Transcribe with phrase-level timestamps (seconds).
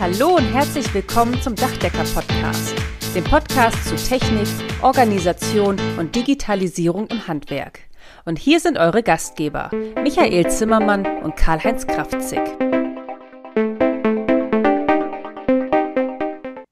[0.00, 2.72] Hallo und herzlich willkommen zum Dachdecker-Podcast,
[3.16, 4.46] dem Podcast zu Technik,
[4.80, 7.80] Organisation und Digitalisierung im Handwerk.
[8.24, 12.38] Und hier sind eure Gastgeber, Michael Zimmermann und Karl-Heinz Kraftzig.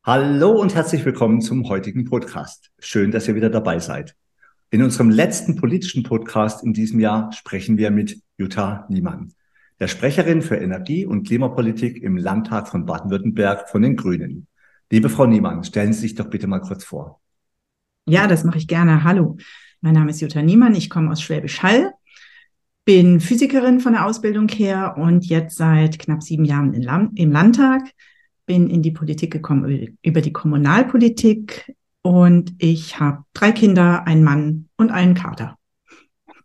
[0.05, 2.71] Hallo und herzlich willkommen zum heutigen Podcast.
[2.79, 4.15] Schön, dass ihr wieder dabei seid.
[4.71, 9.33] In unserem letzten politischen Podcast in diesem Jahr sprechen wir mit Jutta Niemann
[9.81, 14.47] der Sprecherin für Energie- und Klimapolitik im Landtag von Baden-Württemberg von den Grünen.
[14.91, 17.21] Liebe Frau Niemann, stellen Sie sich doch bitte mal kurz vor.
[18.09, 19.05] Ja, das mache ich gerne.
[19.05, 19.37] Hallo,
[19.81, 21.93] mein Name ist Jutta Niemann, ich komme aus Schwäbisch Hall,
[22.85, 27.83] bin Physikerin von der Ausbildung her und jetzt seit knapp sieben Jahren im Landtag,
[28.47, 34.69] bin in die Politik gekommen über die Kommunalpolitik und ich habe drei Kinder, einen Mann
[34.77, 35.59] und einen Kater.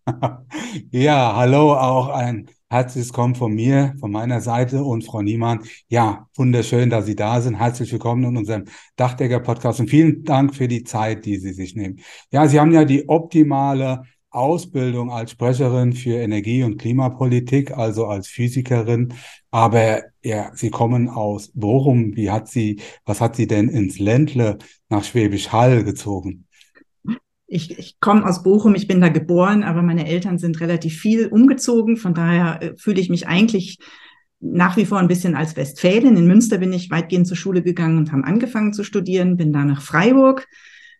[0.89, 5.65] ja, hallo auch ein Herzlich willkommen von mir, von meiner Seite und Frau Niemann.
[5.89, 7.55] Ja, wunderschön, dass Sie da sind.
[7.55, 8.63] Herzlich willkommen in unserem
[8.95, 11.99] Dachdecker-Podcast und vielen Dank für die Zeit, die Sie sich nehmen.
[12.31, 18.29] Ja, Sie haben ja die optimale Ausbildung als Sprecherin für Energie- und Klimapolitik, also als
[18.29, 19.15] Physikerin.
[19.49, 22.15] Aber ja, Sie kommen aus Bochum.
[22.15, 26.47] Wie hat Sie, was hat Sie denn ins Ländle nach Schwäbisch Hall gezogen?
[27.51, 31.27] Ich, ich komme aus Bochum, ich bin da geboren, aber meine Eltern sind relativ viel
[31.27, 31.97] umgezogen.
[31.97, 33.79] Von daher äh, fühle ich mich eigentlich
[34.39, 36.15] nach wie vor ein bisschen als Westfälin.
[36.15, 39.65] In Münster bin ich weitgehend zur Schule gegangen und haben angefangen zu studieren, bin da
[39.65, 40.47] nach Freiburg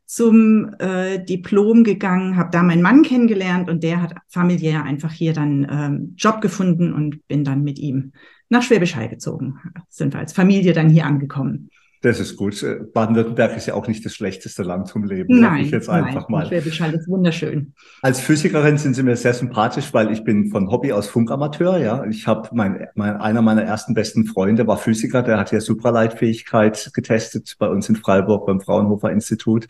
[0.06, 5.32] zum äh, Diplom gegangen, habe da meinen Mann kennengelernt und der hat familiär einfach hier
[5.32, 8.12] dann ähm, Job gefunden und bin dann mit ihm
[8.50, 9.58] nach Schwäbisch Hall gezogen.
[9.88, 11.70] Sind wir als Familie dann hier angekommen.
[12.02, 12.66] Das ist gut.
[12.94, 15.40] Baden-Württemberg ist ja auch nicht das schlechteste Land zum Leben.
[15.40, 16.32] Nein, ich jetzt einfach nein.
[16.32, 16.48] mal.
[16.48, 17.74] Schwäbisch Hall ist wunderschön.
[18.02, 21.78] Als Physikerin sind Sie mir sehr sympathisch, weil ich bin von Hobby aus Funkamateur.
[21.78, 25.22] Ja, ich habe mein, mein einer meiner ersten besten Freunde war Physiker.
[25.22, 29.68] Der hat ja Supraleitfähigkeit getestet bei uns in Freiburg beim Fraunhofer Institut.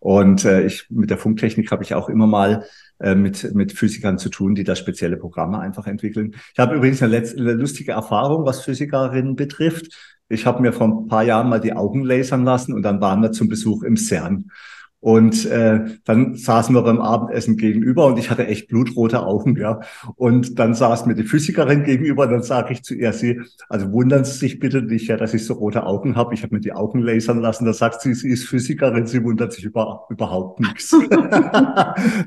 [0.00, 2.64] Und äh, ich mit der Funktechnik habe ich auch immer mal
[2.98, 6.34] äh, mit, mit Physikern zu tun, die da spezielle Programme einfach entwickeln.
[6.52, 10.19] Ich habe übrigens eine, letzte, eine lustige Erfahrung, was Physikerinnen betrifft.
[10.32, 13.20] Ich habe mir vor ein paar Jahren mal die Augen lasern lassen und dann waren
[13.20, 14.48] wir zum Besuch im CERN.
[15.00, 19.80] Und äh, dann saßen wir beim Abendessen gegenüber und ich hatte echt blutrote Augen, ja.
[20.16, 23.40] Und dann saß mir die Physikerin gegenüber und dann sage ich zu ihr, sie,
[23.70, 26.34] also wundern Sie sich bitte nicht, ja, dass ich so rote Augen habe.
[26.34, 27.64] Ich habe mir die Augen lasern lassen.
[27.64, 30.90] Da sagt sie, sie ist Physikerin, sie wundert sich über, überhaupt nichts.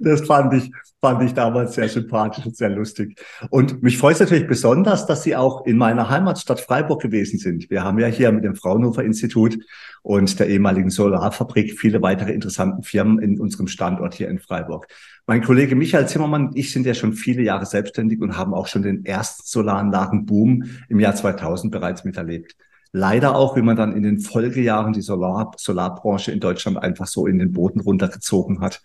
[0.02, 3.22] das fand ich, fand ich damals sehr sympathisch und sehr lustig.
[3.52, 7.70] Und mich freut es natürlich besonders, dass Sie auch in meiner Heimatstadt Freiburg gewesen sind.
[7.70, 9.60] Wir haben ja hier mit dem Fraunhofer Institut
[10.04, 14.88] und der ehemaligen Solarfabrik viele weitere interessante Firmen in unserem Standort hier in Freiburg.
[15.26, 18.68] Mein Kollege Michael Zimmermann und ich sind ja schon viele Jahre selbstständig und haben auch
[18.68, 22.56] schon den ersten Solaranlagenboom im Jahr 2000 bereits miterlebt.
[22.92, 27.26] Leider auch, wie man dann in den Folgejahren die Solar Solarbranche in Deutschland einfach so
[27.26, 28.84] in den Boden runtergezogen hat.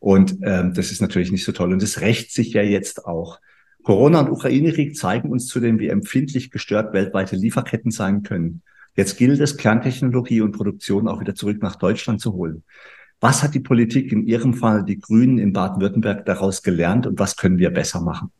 [0.00, 1.72] Und ähm, das ist natürlich nicht so toll.
[1.72, 3.38] Und das rächt sich ja jetzt auch.
[3.84, 8.62] Corona und Ukraine-Krieg zeigen uns zudem, wie empfindlich gestört weltweite Lieferketten sein können.
[8.96, 12.62] Jetzt gilt es, Kerntechnologie und Produktion auch wieder zurück nach Deutschland zu holen.
[13.20, 17.36] Was hat die Politik in Ihrem Fall, die Grünen in Baden-Württemberg, daraus gelernt und was
[17.36, 18.30] können wir besser machen?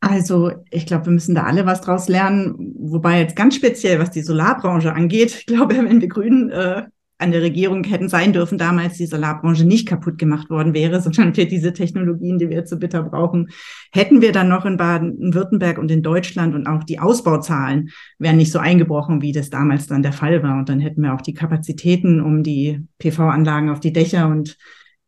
[0.00, 2.74] Also, ich glaube, wir müssen da alle was draus lernen.
[2.78, 6.84] Wobei jetzt ganz speziell, was die Solarbranche angeht, ich glaube, wenn wir Grünen äh,
[7.18, 11.34] an der Regierung hätten sein dürfen, damals die Solarbranche nicht kaputt gemacht worden wäre, sondern
[11.34, 13.50] für diese Technologien, die wir jetzt so bitter brauchen,
[13.92, 18.52] hätten wir dann noch in Baden-Württemberg und in Deutschland und auch die Ausbauzahlen wären nicht
[18.52, 20.58] so eingebrochen, wie das damals dann der Fall war.
[20.58, 24.56] Und dann hätten wir auch die Kapazitäten, um die PV-Anlagen auf die Dächer und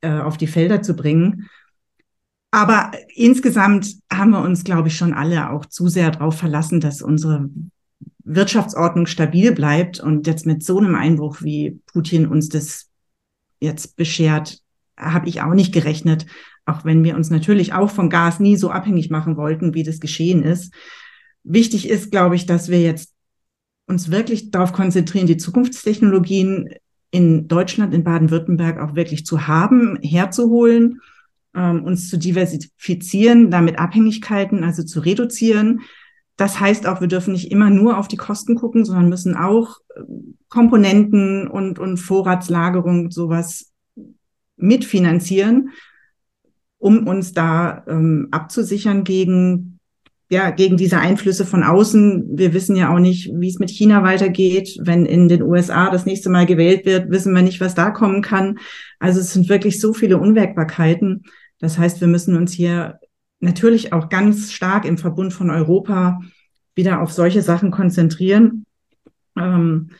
[0.00, 1.48] äh, auf die Felder zu bringen.
[2.50, 7.00] Aber insgesamt haben wir uns, glaube ich, schon alle auch zu sehr darauf verlassen, dass
[7.00, 7.48] unsere
[8.34, 12.88] Wirtschaftsordnung stabil bleibt und jetzt mit so einem Einbruch, wie Putin uns das
[13.60, 14.60] jetzt beschert,
[14.96, 16.26] habe ich auch nicht gerechnet,
[16.64, 20.00] auch wenn wir uns natürlich auch vom Gas nie so abhängig machen wollten, wie das
[20.00, 20.72] geschehen ist.
[21.42, 23.12] Wichtig ist, glaube ich, dass wir jetzt
[23.86, 26.70] uns wirklich darauf konzentrieren, die Zukunftstechnologien
[27.10, 31.00] in Deutschland, in Baden-Württemberg auch wirklich zu haben, herzuholen,
[31.54, 35.80] ähm, uns zu diversifizieren, damit Abhängigkeiten also zu reduzieren,
[36.40, 39.76] das heißt auch, wir dürfen nicht immer nur auf die Kosten gucken, sondern müssen auch
[39.94, 40.00] äh,
[40.48, 43.72] Komponenten und, und Vorratslagerung sowas
[44.56, 45.68] mitfinanzieren,
[46.78, 49.80] um uns da ähm, abzusichern gegen,
[50.30, 52.38] ja, gegen diese Einflüsse von außen.
[52.38, 54.78] Wir wissen ja auch nicht, wie es mit China weitergeht.
[54.80, 58.22] Wenn in den USA das nächste Mal gewählt wird, wissen wir nicht, was da kommen
[58.22, 58.58] kann.
[58.98, 61.24] Also es sind wirklich so viele Unwägbarkeiten.
[61.58, 62.98] Das heißt, wir müssen uns hier
[63.40, 66.20] natürlich auch ganz stark im Verbund von Europa
[66.74, 68.64] wieder auf solche Sachen konzentrieren.
[69.36, 69.90] Ähm,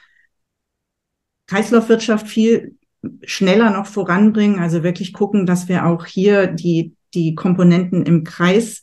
[1.46, 2.76] Kreislaufwirtschaft viel
[3.25, 8.82] schneller noch voranbringen, also wirklich gucken, dass wir auch hier die, die Komponenten im Kreis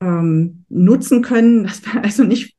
[0.00, 2.56] ähm, nutzen können, dass wir also nicht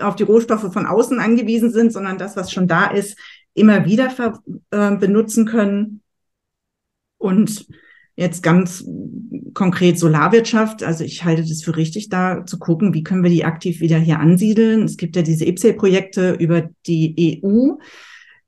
[0.00, 3.18] auf die Rohstoffe von außen angewiesen sind, sondern das, was schon da ist,
[3.54, 4.12] immer wieder
[4.70, 6.00] äh, benutzen können.
[7.18, 7.66] Und
[8.16, 8.84] jetzt ganz
[9.54, 10.82] konkret Solarwirtschaft.
[10.82, 13.98] Also ich halte das für richtig, da zu gucken, wie können wir die aktiv wieder
[13.98, 14.82] hier ansiedeln.
[14.82, 17.74] Es gibt ja diese IPCEI-Projekte über die EU.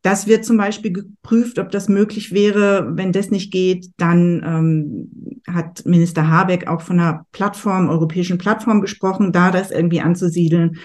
[0.03, 2.93] Das wird zum Beispiel geprüft, ob das möglich wäre.
[2.97, 8.81] Wenn das nicht geht, dann ähm, hat Minister Habeck auch von einer Plattform, europäischen Plattform
[8.81, 10.77] gesprochen, da das irgendwie anzusiedeln.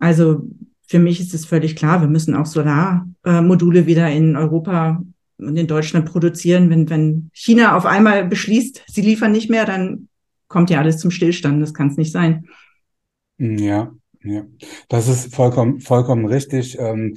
[0.00, 0.48] Also
[0.88, 5.02] für mich ist es völlig klar, wir müssen auch Solarmodule wieder in Europa
[5.48, 6.70] in Deutschland produzieren.
[6.70, 10.08] Wenn, wenn China auf einmal beschließt, sie liefern nicht mehr, dann
[10.48, 11.62] kommt ja alles zum Stillstand.
[11.62, 12.46] Das kann es nicht sein.
[13.38, 13.92] Ja,
[14.22, 14.44] ja,
[14.88, 16.78] das ist vollkommen, vollkommen richtig.
[16.78, 17.16] Ähm,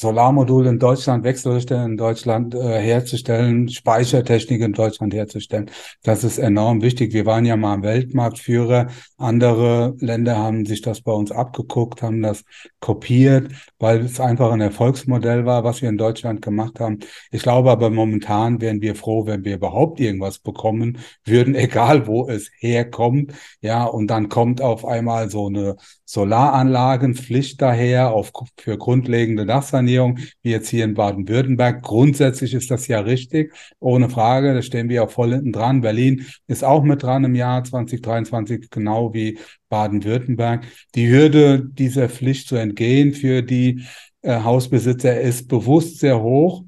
[0.00, 5.70] Solarmodule in Deutschland, Wechselrichter in Deutschland äh, herzustellen, Speichertechnik in Deutschland herzustellen.
[6.02, 7.12] Das ist enorm wichtig.
[7.12, 8.88] Wir waren ja mal Weltmarktführer.
[9.18, 12.44] Andere Länder haben sich das bei uns abgeguckt, haben das
[12.80, 17.00] kopiert, weil es einfach ein Erfolgsmodell war, was wir in Deutschland gemacht haben.
[17.30, 22.26] Ich glaube aber momentan wären wir froh, wenn wir überhaupt irgendwas bekommen würden, egal wo
[22.26, 23.34] es herkommt.
[23.60, 25.76] Ja, und dann kommt auf einmal so eine
[26.10, 31.82] Solaranlagenpflicht daher auf, für grundlegende Dachsanierung, wie jetzt hier in Baden-Württemberg.
[31.82, 34.52] Grundsätzlich ist das ja richtig, ohne Frage.
[34.52, 35.82] Da stehen wir auch voll hinten dran.
[35.82, 40.64] Berlin ist auch mit dran im Jahr 2023, genau wie Baden-Württemberg.
[40.96, 43.84] Die Hürde dieser Pflicht zu entgehen für die
[44.22, 46.64] äh, Hausbesitzer ist bewusst sehr hoch.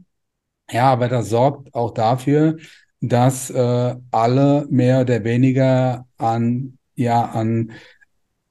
[0.70, 2.58] Ja, aber das sorgt auch dafür,
[3.00, 7.72] dass äh, alle mehr oder weniger an ja an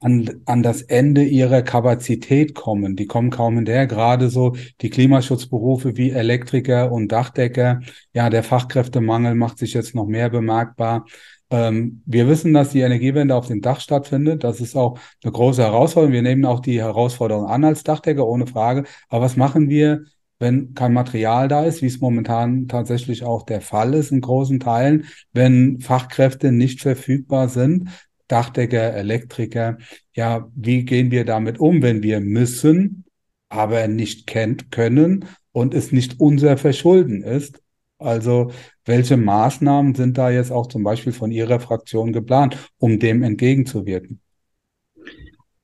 [0.01, 2.95] an, an das Ende ihrer Kapazität kommen.
[2.95, 3.87] Die kommen kaum hinterher.
[3.87, 7.81] Gerade so die Klimaschutzberufe wie Elektriker und Dachdecker.
[8.13, 11.05] Ja, der Fachkräftemangel macht sich jetzt noch mehr bemerkbar.
[11.51, 14.43] Ähm, wir wissen, dass die Energiewende auf dem Dach stattfindet.
[14.43, 16.13] Das ist auch eine große Herausforderung.
[16.13, 18.85] Wir nehmen auch die Herausforderung an als Dachdecker, ohne Frage.
[19.09, 20.05] Aber was machen wir,
[20.39, 24.59] wenn kein Material da ist, wie es momentan tatsächlich auch der Fall ist in großen
[24.59, 27.89] Teilen, wenn Fachkräfte nicht verfügbar sind,
[28.31, 29.77] Dachdecker, Elektriker.
[30.13, 33.05] Ja, wie gehen wir damit um, wenn wir müssen,
[33.49, 37.61] aber nicht kennt, können und es nicht unser Verschulden ist?
[37.97, 38.51] Also
[38.85, 44.21] welche Maßnahmen sind da jetzt auch zum Beispiel von Ihrer Fraktion geplant, um dem entgegenzuwirken?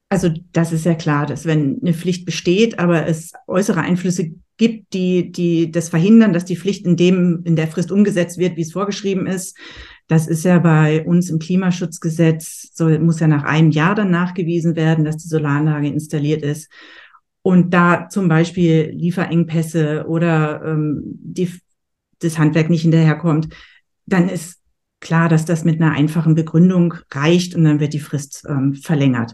[0.09, 4.93] Also das ist ja klar, dass wenn eine Pflicht besteht, aber es äußere Einflüsse gibt,
[4.93, 8.61] die, die das verhindern, dass die Pflicht in dem, in der Frist umgesetzt wird, wie
[8.61, 9.57] es vorgeschrieben ist,
[10.07, 14.75] das ist ja bei uns im Klimaschutzgesetz, soll, muss ja nach einem Jahr dann nachgewiesen
[14.75, 16.69] werden, dass die Solaranlage installiert ist.
[17.41, 21.51] Und da zum Beispiel Lieferengpässe oder ähm, die,
[22.19, 23.49] das Handwerk nicht hinterherkommt,
[24.05, 24.59] dann ist
[24.99, 29.33] klar, dass das mit einer einfachen Begründung reicht und dann wird die Frist ähm, verlängert.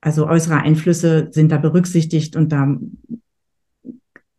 [0.00, 2.76] Also äußere Einflüsse sind da berücksichtigt und da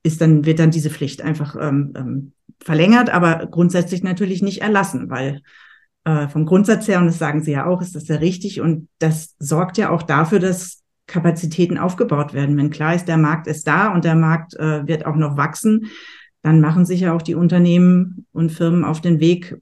[0.04, 5.10] ist dann, wird dann diese Pflicht einfach ähm, ähm, verlängert, aber grundsätzlich natürlich nicht erlassen,
[5.10, 5.42] weil
[6.06, 8.88] äh, vom Grundsatz her, und das sagen Sie ja auch, ist das sehr richtig und
[9.00, 12.58] das sorgt ja auch dafür, dass Kapazitäten aufgebaut werden.
[12.58, 15.88] Wenn klar ist, der Markt ist da und der Markt äh, wird auch noch wachsen,
[16.42, 19.58] dann machen sich ja auch die Unternehmen und Firmen auf den Weg,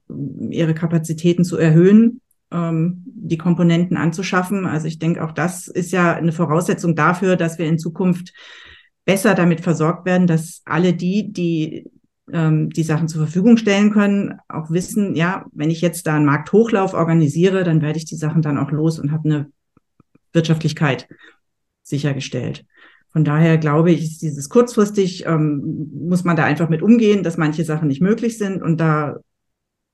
[0.48, 2.20] ihre Kapazitäten zu erhöhen,
[2.50, 4.66] ähm, die Komponenten anzuschaffen.
[4.66, 8.32] Also ich denke, auch das ist ja eine Voraussetzung dafür, dass wir in Zukunft
[9.10, 11.90] besser damit versorgt werden, dass alle die, die
[12.32, 16.26] ähm, die Sachen zur Verfügung stellen können, auch wissen, ja, wenn ich jetzt da einen
[16.26, 19.52] Markthochlauf organisiere, dann werde ich die Sachen dann auch los und habe eine
[20.32, 21.08] Wirtschaftlichkeit
[21.82, 22.64] sichergestellt.
[23.08, 27.36] Von daher glaube ich, ist dieses kurzfristig, ähm, muss man da einfach mit umgehen, dass
[27.36, 29.16] manche Sachen nicht möglich sind und da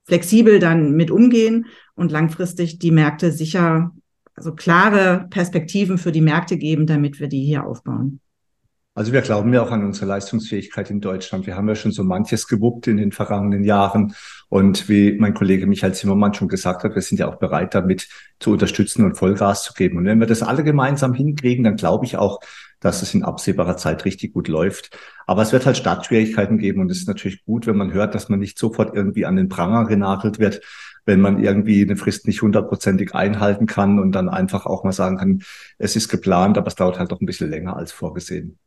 [0.05, 3.93] flexibel dann mit umgehen und langfristig die Märkte sicher,
[4.35, 8.21] also klare Perspektiven für die Märkte geben, damit wir die hier aufbauen.
[8.97, 11.47] Also wir glauben ja auch an unsere Leistungsfähigkeit in Deutschland.
[11.47, 14.15] Wir haben ja schon so manches gewuppt in den vergangenen Jahren.
[14.49, 18.09] Und wie mein Kollege Michael Zimmermann schon gesagt hat, wir sind ja auch bereit, damit
[18.41, 19.99] zu unterstützen und Vollgas zu geben.
[19.99, 22.41] Und wenn wir das alle gemeinsam hinkriegen, dann glaube ich auch,
[22.81, 24.99] dass es in absehbarer Zeit richtig gut läuft.
[25.27, 26.81] Aber es wird halt Startschwierigkeiten geben.
[26.81, 29.51] Und es ist natürlich gut, wenn man hört, dass man nicht sofort irgendwie an den
[29.51, 30.63] Pranger genagelt wird,
[31.05, 35.19] wenn man irgendwie eine Frist nicht hundertprozentig einhalten kann und dann einfach auch mal sagen
[35.19, 35.43] kann,
[35.77, 38.59] es ist geplant, aber es dauert halt doch ein bisschen länger als vorgesehen.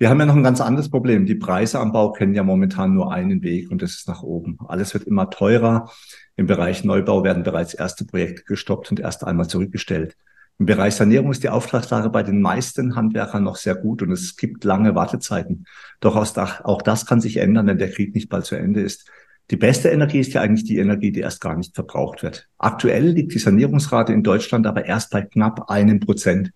[0.00, 1.26] Wir haben ja noch ein ganz anderes Problem.
[1.26, 4.56] Die Preise am Bau kennen ja momentan nur einen Weg und das ist nach oben.
[4.66, 5.90] Alles wird immer teurer.
[6.36, 10.16] Im Bereich Neubau werden bereits erste Projekte gestoppt und erst einmal zurückgestellt.
[10.58, 14.36] Im Bereich Sanierung ist die Auftragslage bei den meisten Handwerkern noch sehr gut und es
[14.36, 15.66] gibt lange Wartezeiten.
[16.00, 19.06] Doch auch das kann sich ändern, wenn der Krieg nicht bald zu Ende ist.
[19.50, 22.48] Die beste Energie ist ja eigentlich die Energie, die erst gar nicht verbraucht wird.
[22.56, 26.52] Aktuell liegt die Sanierungsrate in Deutschland aber erst bei knapp einem Prozent.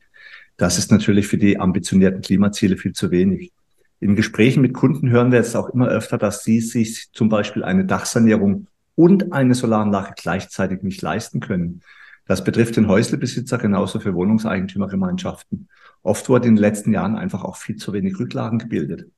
[0.57, 3.53] Das ist natürlich für die ambitionierten Klimaziele viel zu wenig.
[4.01, 7.65] In Gesprächen mit Kunden hören wir jetzt auch immer öfter, dass sie sich zum Beispiel
[7.65, 11.81] eine Dachsanierung und eine Solaranlage gleichzeitig nicht leisten können.
[12.27, 15.69] Das betrifft den Häuslebesitzer genauso für Wohnungseigentümergemeinschaften.
[16.03, 19.11] Oft wurde in den letzten Jahren einfach auch viel zu wenig Rücklagen gebildet.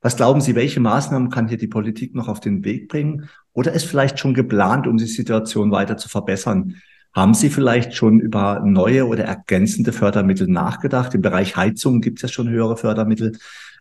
[0.00, 3.28] Was glauben Sie, welche Maßnahmen kann hier die Politik noch auf den Weg bringen?
[3.52, 6.76] Oder ist vielleicht schon geplant, um die Situation weiter zu verbessern?
[7.14, 11.14] Haben Sie vielleicht schon über neue oder ergänzende Fördermittel nachgedacht?
[11.14, 13.32] Im Bereich Heizung gibt es ja schon höhere Fördermittel.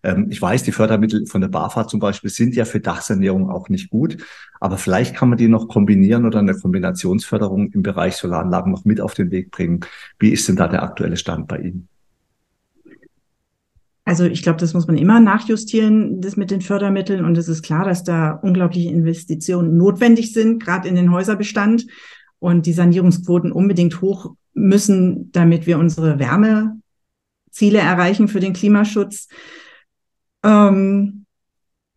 [0.04, 3.70] Ähm, ich weiß, die Fördermittel von der BAFA zum Beispiel sind ja für Dachsanierung auch
[3.70, 4.18] nicht gut,
[4.60, 9.02] aber vielleicht kann man die noch kombinieren oder eine Kombinationsförderung im Bereich Solaranlagen noch mit
[9.02, 9.82] auf den Weg bringen.
[10.20, 11.90] Wie ist denn da der aktuelle Stand bei Ihnen?
[14.06, 17.26] Also ich glaube, das muss man immer nachjustieren, das mit den Fördermitteln.
[17.26, 21.86] Und es ist klar, dass da unglaubliche Investitionen notwendig sind, gerade in den Häuserbestand.
[22.40, 29.28] Und die Sanierungsquoten unbedingt hoch müssen, damit wir unsere Wärmeziele erreichen für den Klimaschutz.
[30.44, 31.26] Ähm,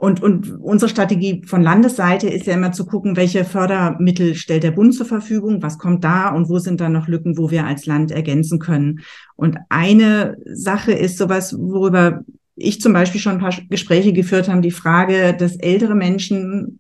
[0.01, 4.71] und, und unsere Strategie von Landesseite ist ja immer zu gucken, welche Fördermittel stellt der
[4.71, 7.85] Bund zur Verfügung, was kommt da und wo sind da noch Lücken, wo wir als
[7.85, 9.01] Land ergänzen können.
[9.37, 12.25] Und eine Sache ist sowas, worüber
[12.57, 16.79] ich zum Beispiel schon ein paar Gespräche geführt habe, die Frage, dass ältere Menschen,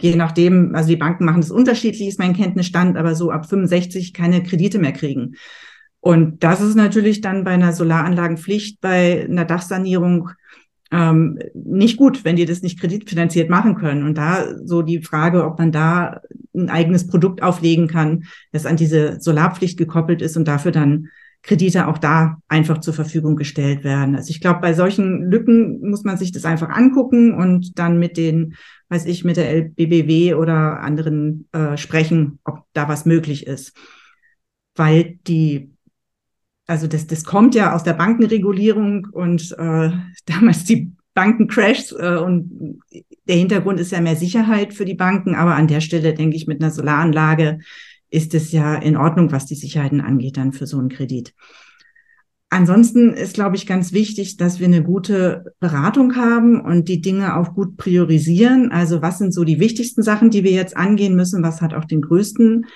[0.00, 4.12] je nachdem, also die Banken machen das unterschiedlich, ist mein Kenntnisstand, aber so ab 65
[4.12, 5.34] keine Kredite mehr kriegen.
[6.00, 10.30] Und das ist natürlich dann bei einer Solaranlagenpflicht, bei einer Dachsanierung
[10.90, 14.04] ähm, nicht gut, wenn die das nicht kreditfinanziert machen können.
[14.04, 16.20] Und da so die Frage, ob man da
[16.54, 21.08] ein eigenes Produkt auflegen kann, das an diese Solarpflicht gekoppelt ist und dafür dann
[21.42, 24.14] Kredite auch da einfach zur Verfügung gestellt werden.
[24.14, 28.16] Also ich glaube, bei solchen Lücken muss man sich das einfach angucken und dann mit
[28.16, 28.54] den,
[28.90, 33.72] weiß ich, mit der LBBW oder anderen äh, sprechen, ob da was möglich ist.
[34.74, 35.70] Weil die
[36.70, 39.90] also das, das kommt ja aus der Bankenregulierung und äh,
[40.26, 42.80] damals die Bankencrashs äh, und
[43.26, 46.46] der Hintergrund ist ja mehr Sicherheit für die Banken, aber an der Stelle denke ich,
[46.46, 47.58] mit einer Solaranlage
[48.08, 51.34] ist es ja in Ordnung, was die Sicherheiten angeht, dann für so einen Kredit.
[52.50, 57.36] Ansonsten ist, glaube ich, ganz wichtig, dass wir eine gute Beratung haben und die Dinge
[57.36, 58.72] auch gut priorisieren.
[58.72, 61.44] Also was sind so die wichtigsten Sachen, die wir jetzt angehen müssen?
[61.44, 62.66] Was hat auch den größten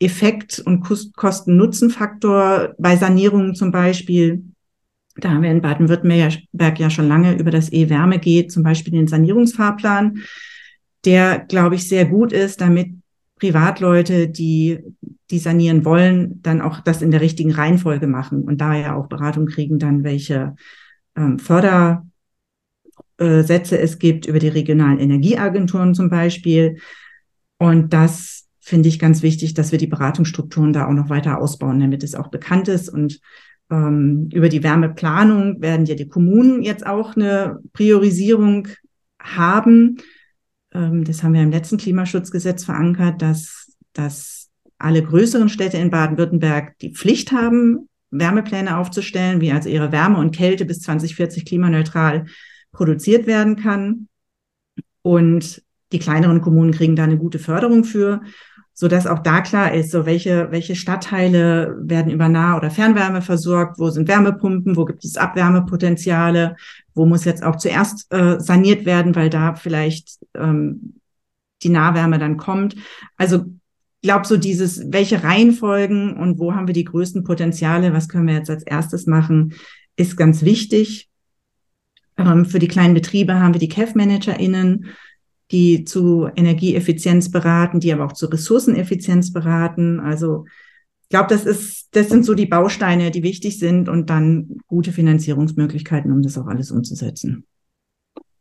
[0.00, 4.44] Effekt und Kosten-Nutzen-Faktor bei Sanierungen zum Beispiel.
[5.16, 9.08] Da haben wir in Baden-Württemberg ja schon lange über das E-Wärme geht, zum Beispiel den
[9.08, 10.20] Sanierungsfahrplan,
[11.04, 12.90] der, glaube ich, sehr gut ist, damit
[13.38, 14.80] Privatleute, die,
[15.30, 19.46] die sanieren wollen, dann auch das in der richtigen Reihenfolge machen und daher auch Beratung
[19.46, 20.54] kriegen, dann welche
[21.16, 22.06] ähm, Fördersätze
[23.78, 26.78] es gibt über die regionalen Energieagenturen zum Beispiel.
[27.58, 31.80] Und das finde ich ganz wichtig, dass wir die Beratungsstrukturen da auch noch weiter ausbauen,
[31.80, 32.88] damit es auch bekannt ist.
[32.88, 33.20] Und
[33.70, 38.68] ähm, über die Wärmeplanung werden ja die Kommunen jetzt auch eine Priorisierung
[39.20, 39.98] haben.
[40.72, 46.78] Ähm, das haben wir im letzten Klimaschutzgesetz verankert, dass, dass alle größeren Städte in Baden-Württemberg
[46.78, 52.26] die Pflicht haben, Wärmepläne aufzustellen, wie also ihre Wärme und Kälte bis 2040 klimaneutral
[52.72, 54.08] produziert werden kann.
[55.02, 58.22] Und die kleineren Kommunen kriegen da eine gute Förderung für
[58.80, 63.22] so dass auch da klar ist, so welche, welche Stadtteile werden über Nah- oder Fernwärme
[63.22, 66.54] versorgt, wo sind Wärmepumpen, wo gibt es Abwärmepotenziale,
[66.94, 71.00] wo muss jetzt auch zuerst äh, saniert werden, weil da vielleicht ähm,
[71.64, 72.76] die Nahwärme dann kommt.
[73.16, 73.46] Also
[74.00, 78.34] glaube so dieses, welche Reihenfolgen und wo haben wir die größten Potenziale, was können wir
[78.34, 79.54] jetzt als erstes machen,
[79.96, 81.08] ist ganz wichtig.
[82.16, 84.86] Ähm, für die kleinen Betriebe haben wir die KEF-ManagerInnen,
[85.50, 90.00] die zu Energieeffizienz beraten, die aber auch zu Ressourceneffizienz beraten.
[90.00, 90.44] Also
[91.02, 94.92] ich glaube, das ist, das sind so die Bausteine, die wichtig sind und dann gute
[94.92, 97.46] Finanzierungsmöglichkeiten, um das auch alles umzusetzen.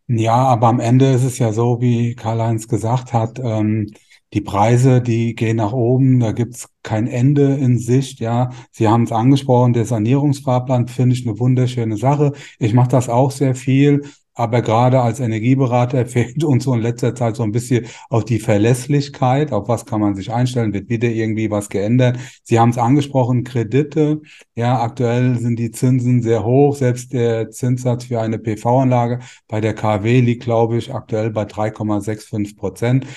[0.07, 3.91] Ja, aber am Ende ist es ja so, wie Karl-Heinz gesagt hat, ähm,
[4.33, 8.49] die Preise, die gehen nach oben, da gibt's kein Ende in Sicht, ja.
[8.71, 12.33] Sie haben es angesprochen, der Sanierungsfahrplan finde ich eine wunderschöne Sache.
[12.59, 14.03] Ich mache das auch sehr viel.
[14.37, 18.39] Aber gerade als Energieberater fehlt uns so in letzter Zeit so ein bisschen auch die
[18.39, 19.51] Verlässlichkeit.
[19.51, 20.73] Auf was kann man sich einstellen?
[20.73, 22.19] Wird wieder irgendwie was geändert?
[22.43, 24.21] Sie haben es angesprochen, Kredite.
[24.55, 26.75] Ja, aktuell sind die Zinsen sehr hoch.
[26.75, 32.55] Selbst der Zinssatz für eine PV-Anlage bei der KW liegt, glaube ich, aktuell bei 3,65
[32.57, 33.07] Prozent.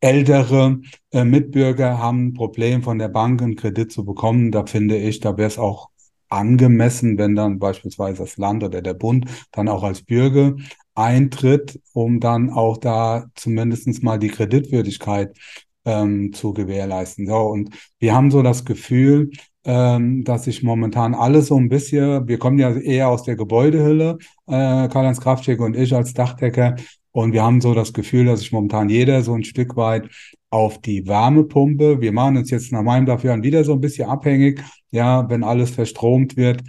[0.00, 0.80] ältere
[1.10, 4.52] äh, Mitbürger haben ein Problem, von der Bank einen Kredit zu bekommen.
[4.52, 5.90] Da finde ich, da wäre es auch
[6.28, 10.54] angemessen, wenn dann beispielsweise das Land oder der Bund dann auch als Bürger
[10.94, 15.36] eintritt, um dann auch da zumindestens mal die Kreditwürdigkeit
[15.84, 17.26] ähm, zu gewährleisten.
[17.26, 19.30] So, und wir haben so das Gefühl,
[19.64, 24.18] ähm, dass sich momentan alles so ein bisschen, wir kommen ja eher aus der Gebäudehülle,
[24.46, 26.76] äh, Karl-Heinz Kraftschick und ich als Dachdecker,
[27.18, 30.08] und wir haben so das Gefühl, dass sich momentan jeder so ein Stück weit
[30.50, 32.00] auf die Wärmepumpe.
[32.00, 34.62] Wir machen uns jetzt nach meinem Dafür wieder so ein bisschen abhängig.
[34.90, 36.62] Ja, wenn alles verstromt wird,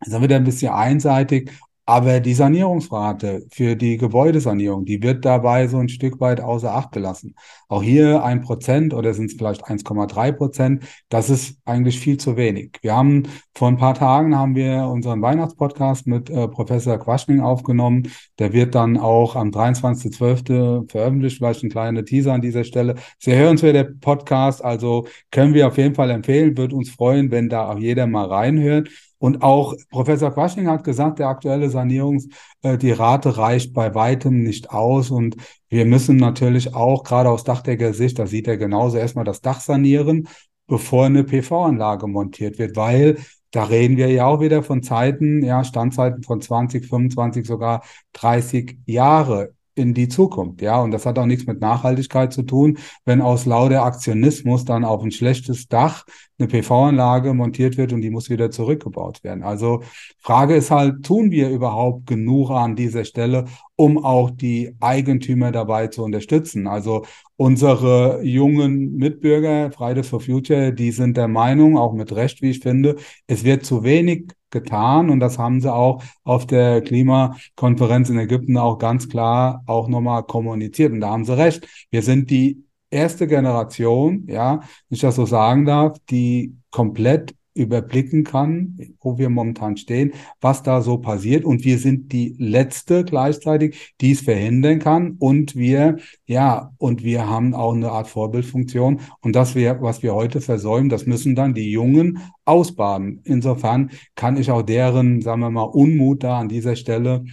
[0.00, 1.50] dann wird er ein bisschen einseitig.
[1.88, 6.90] Aber die Sanierungsrate für die Gebäudesanierung, die wird dabei so ein Stück weit außer Acht
[6.90, 7.36] gelassen.
[7.68, 10.84] Auch hier ein Prozent oder sind es vielleicht 1,3 Prozent.
[11.08, 12.78] Das ist eigentlich viel zu wenig.
[12.82, 18.10] Wir haben vor ein paar Tagen haben wir unseren Weihnachtspodcast mit äh, Professor Quaschning aufgenommen.
[18.40, 20.90] Der wird dann auch am 23.12.
[20.90, 21.38] veröffentlicht.
[21.38, 22.96] Vielleicht ein kleiner Teaser an dieser Stelle.
[23.20, 24.64] Sehr hörenswert der Podcast.
[24.64, 26.56] Also können wir auf jeden Fall empfehlen.
[26.56, 28.88] Wird uns freuen, wenn da auch jeder mal reinhört.
[29.18, 32.28] Und auch Professor Quaschning hat gesagt, der aktuelle Sanierungs,
[32.62, 35.10] äh, die Rate reicht bei weitem nicht aus.
[35.10, 35.36] Und
[35.68, 40.28] wir müssen natürlich auch gerade aus Dachdecker-Sicht, da sieht er genauso, erstmal das Dach sanieren,
[40.66, 43.18] bevor eine PV-Anlage montiert wird, weil
[43.52, 47.82] da reden wir ja auch wieder von Zeiten, ja, Standzeiten von 20, 25, sogar
[48.12, 50.62] 30 Jahre in die Zukunft.
[50.62, 54.84] Ja, und das hat auch nichts mit Nachhaltigkeit zu tun, wenn aus lauter Aktionismus dann
[54.84, 56.04] auf ein schlechtes Dach
[56.38, 59.42] eine PV-Anlage montiert wird und die muss wieder zurückgebaut werden.
[59.42, 59.82] Also
[60.18, 63.44] Frage ist halt, tun wir überhaupt genug an dieser Stelle,
[63.76, 66.66] um auch die Eigentümer dabei zu unterstützen?
[66.66, 67.04] Also
[67.36, 72.60] unsere jungen Mitbürger, Fridays for Future, die sind der Meinung, auch mit Recht, wie ich
[72.60, 78.18] finde, es wird zu wenig getan und das haben sie auch auf der Klimakonferenz in
[78.18, 81.66] Ägypten auch ganz klar auch nochmal kommuniziert und da haben sie recht.
[81.90, 88.22] Wir sind die erste Generation, ja, wenn ich das so sagen darf, die komplett überblicken
[88.22, 91.44] kann, wo wir momentan stehen, was da so passiert.
[91.44, 95.16] Und wir sind die letzte gleichzeitig, die es verhindern kann.
[95.18, 99.00] Und wir, ja, und wir haben auch eine Art Vorbildfunktion.
[99.20, 103.20] Und das wir, was wir heute versäumen, das müssen dann die Jungen ausbaden.
[103.24, 107.24] Insofern kann ich auch deren, sagen wir mal, Unmut da an dieser Stelle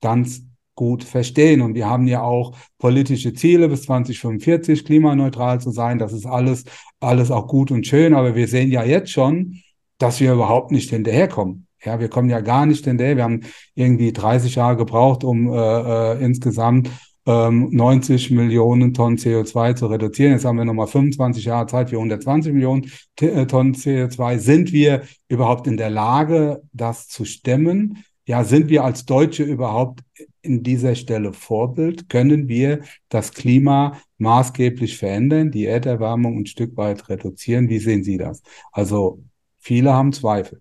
[0.00, 0.42] ganz
[0.74, 1.60] gut verstehen.
[1.60, 5.98] Und wir haben ja auch politische Ziele bis 2045 klimaneutral zu sein.
[5.98, 6.64] Das ist alles,
[7.00, 8.14] alles auch gut und schön.
[8.14, 9.61] Aber wir sehen ja jetzt schon,
[10.02, 11.66] dass wir überhaupt nicht hinterherkommen.
[11.84, 13.16] Ja, wir kommen ja gar nicht hinterher.
[13.16, 13.40] Wir haben
[13.74, 16.90] irgendwie 30 Jahre gebraucht, um äh, äh, insgesamt
[17.26, 20.32] ähm, 90 Millionen Tonnen CO2 zu reduzieren.
[20.32, 24.38] Jetzt haben wir nochmal 25 Jahre Zeit für 120 Millionen äh, Tonnen CO2.
[24.38, 28.04] Sind wir überhaupt in der Lage, das zu stemmen?
[28.24, 30.00] Ja, sind wir als Deutsche überhaupt
[30.42, 32.08] in dieser Stelle Vorbild?
[32.08, 37.68] Können wir das Klima maßgeblich verändern, die Erderwärmung ein Stück weit reduzieren?
[37.68, 38.42] Wie sehen Sie das?
[38.70, 39.22] Also
[39.62, 40.60] Viele haben Zweifel.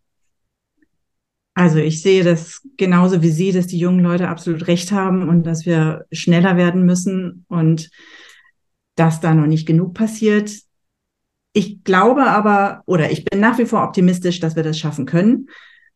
[1.55, 5.43] Also ich sehe das genauso wie Sie, dass die jungen Leute absolut recht haben und
[5.43, 7.89] dass wir schneller werden müssen und
[8.95, 10.51] dass da noch nicht genug passiert.
[11.53, 15.49] Ich glaube aber, oder ich bin nach wie vor optimistisch, dass wir das schaffen können.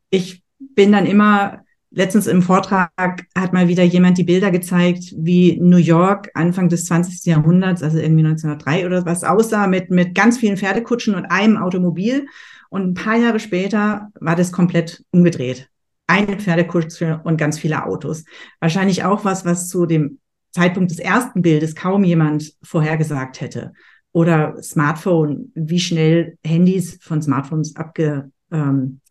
[0.10, 2.90] Ich bin dann immer, letztens im Vortrag
[3.38, 7.24] hat mal wieder jemand die Bilder gezeigt, wie New York Anfang des 20.
[7.26, 12.26] Jahrhunderts, also irgendwie 1903 oder was aussah, mit, mit ganz vielen Pferdekutschen und einem Automobil.
[12.70, 15.70] Und ein paar Jahre später war das komplett umgedreht.
[16.08, 18.26] Eine Pferdekutsche und ganz viele Autos.
[18.60, 20.20] Wahrscheinlich auch was, was zu dem
[20.52, 23.74] Zeitpunkt des ersten Bildes kaum jemand vorhergesagt hätte.
[24.12, 29.02] Oder Smartphone, wie schnell Handys von Smartphones abge, ähm,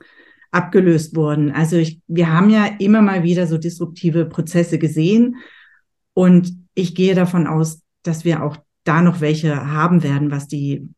[0.50, 1.50] abgelöst wurden.
[1.50, 5.36] Also ich, wir haben ja immer mal wieder so disruptive Prozesse gesehen.
[6.14, 10.88] Und ich gehe davon aus, dass wir auch da noch welche haben werden, was die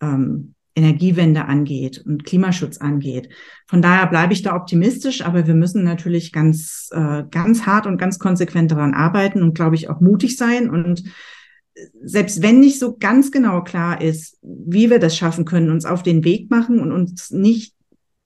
[0.00, 3.28] ähm, Energiewende angeht und Klimaschutz angeht.
[3.66, 7.98] Von daher bleibe ich da optimistisch, aber wir müssen natürlich ganz, äh, ganz hart und
[7.98, 10.70] ganz konsequent daran arbeiten und, glaube ich, auch mutig sein.
[10.70, 11.04] Und
[12.02, 16.02] selbst wenn nicht so ganz genau klar ist, wie wir das schaffen können, uns auf
[16.02, 17.74] den Weg machen und uns nicht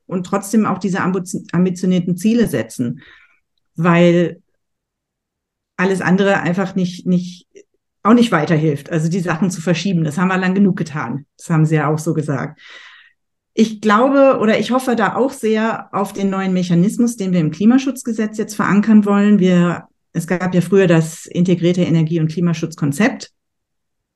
[0.06, 3.00] und trotzdem auch diese ambitionierten Ziele setzen,
[3.74, 4.42] weil
[5.76, 7.48] alles andere einfach nicht, nicht
[8.04, 10.04] auch nicht weiterhilft, also die Sachen zu verschieben.
[10.04, 11.24] Das haben wir lang genug getan.
[11.38, 12.60] Das haben Sie ja auch so gesagt.
[13.54, 17.50] Ich glaube oder ich hoffe da auch sehr auf den neuen Mechanismus, den wir im
[17.50, 19.38] Klimaschutzgesetz jetzt verankern wollen.
[19.38, 23.30] Wir, es gab ja früher das integrierte Energie- und Klimaschutzkonzept,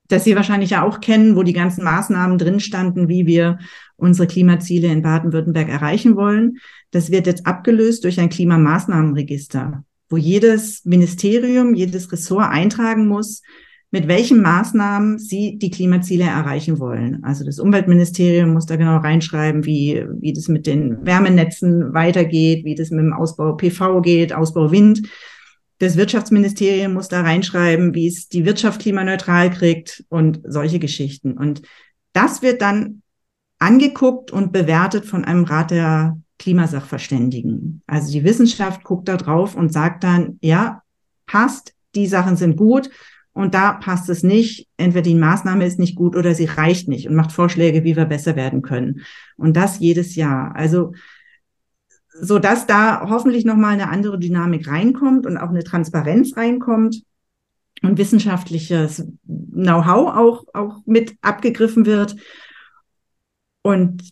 [0.09, 3.59] das Sie wahrscheinlich ja auch kennen, wo die ganzen Maßnahmen drin standen, wie wir
[3.97, 6.59] unsere Klimaziele in Baden-Württemberg erreichen wollen.
[6.91, 13.43] Das wird jetzt abgelöst durch ein Klimamaßnahmenregister, wo jedes Ministerium, jedes Ressort eintragen muss,
[13.91, 17.25] mit welchen Maßnahmen sie die Klimaziele erreichen wollen.
[17.25, 22.75] Also das Umweltministerium muss da genau reinschreiben, wie, wie das mit den Wärmenetzen weitergeht, wie
[22.75, 25.09] das mit dem Ausbau PV geht, Ausbau Wind.
[25.79, 31.33] Das Wirtschaftsministerium muss da reinschreiben, wie es die Wirtschaft klimaneutral kriegt und solche Geschichten.
[31.33, 31.63] Und
[32.13, 33.03] das wird dann
[33.59, 37.83] angeguckt und bewertet von einem Rat der Klimasachverständigen.
[37.87, 40.83] Also die Wissenschaft guckt da drauf und sagt dann, ja,
[41.27, 42.91] passt, die Sachen sind gut
[43.39, 44.67] und da passt es nicht.
[44.79, 48.05] Entweder die Maßnahme ist nicht gut oder sie reicht nicht und macht Vorschläge, wie wir
[48.05, 49.03] besser werden können.
[49.37, 50.57] Und das jedes Jahr.
[50.57, 50.93] Also
[52.21, 57.05] so dass da hoffentlich noch mal eine andere Dynamik reinkommt und auch eine Transparenz reinkommt
[57.81, 62.17] und wissenschaftliches Know-how auch auch mit abgegriffen wird.
[63.63, 64.03] Und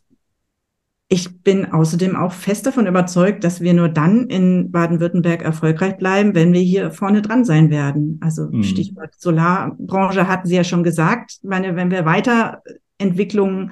[1.09, 6.35] ich bin außerdem auch fest davon überzeugt, dass wir nur dann in Baden-Württemberg erfolgreich bleiben,
[6.35, 8.19] wenn wir hier vorne dran sein werden.
[8.23, 8.65] Also mhm.
[8.65, 11.39] Stichwort Solarbranche hatten Sie ja schon gesagt.
[11.43, 13.71] Ich meine, wenn wir Weiterentwicklungen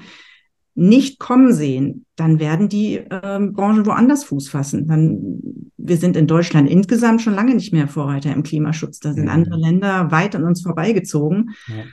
[0.77, 4.87] nicht kommen sehen, dann werden die ähm, Branchen woanders Fuß fassen.
[4.87, 5.41] Dann,
[5.77, 9.01] wir sind in Deutschland insgesamt schon lange nicht mehr Vorreiter im Klimaschutz.
[9.01, 9.31] Da sind mhm.
[9.31, 11.51] andere Länder weit an uns vorbeigezogen.
[11.67, 11.85] Ja.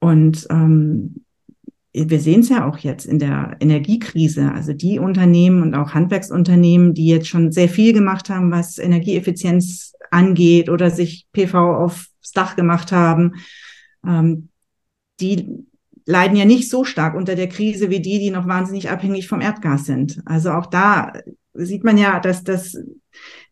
[0.00, 1.24] Und ähm,
[1.92, 6.94] wir sehen es ja auch jetzt in der Energiekrise, also die Unternehmen und auch Handwerksunternehmen,
[6.94, 12.54] die jetzt schon sehr viel gemacht haben, was Energieeffizienz angeht oder sich PV aufs Dach
[12.54, 13.34] gemacht haben,
[14.06, 14.48] ähm,
[15.20, 15.66] die
[16.06, 19.40] leiden ja nicht so stark unter der Krise wie die, die noch wahnsinnig abhängig vom
[19.40, 20.22] Erdgas sind.
[20.24, 21.12] Also auch da
[21.54, 22.76] sieht man ja, dass das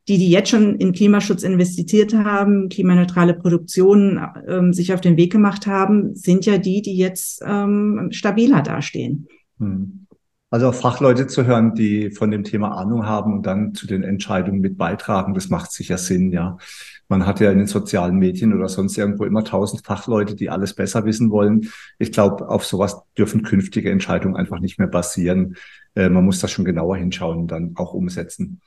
[0.08, 5.30] die, die jetzt schon in Klimaschutz investiert haben, klimaneutrale Produktion ähm, sich auf den Weg
[5.30, 9.28] gemacht haben, sind ja die, die jetzt ähm, stabiler dastehen.
[9.58, 10.06] Hm.
[10.50, 14.60] Also Fachleute zu hören, die von dem Thema Ahnung haben und dann zu den Entscheidungen
[14.60, 16.56] mit beitragen, das macht sicher Sinn, ja.
[17.10, 20.74] Man hat ja in den sozialen Medien oder sonst irgendwo immer tausend Fachleute, die alles
[20.74, 21.70] besser wissen wollen.
[21.98, 25.56] Ich glaube, auf sowas dürfen künftige Entscheidungen einfach nicht mehr basieren.
[25.94, 28.60] Äh, man muss das schon genauer hinschauen und dann auch umsetzen.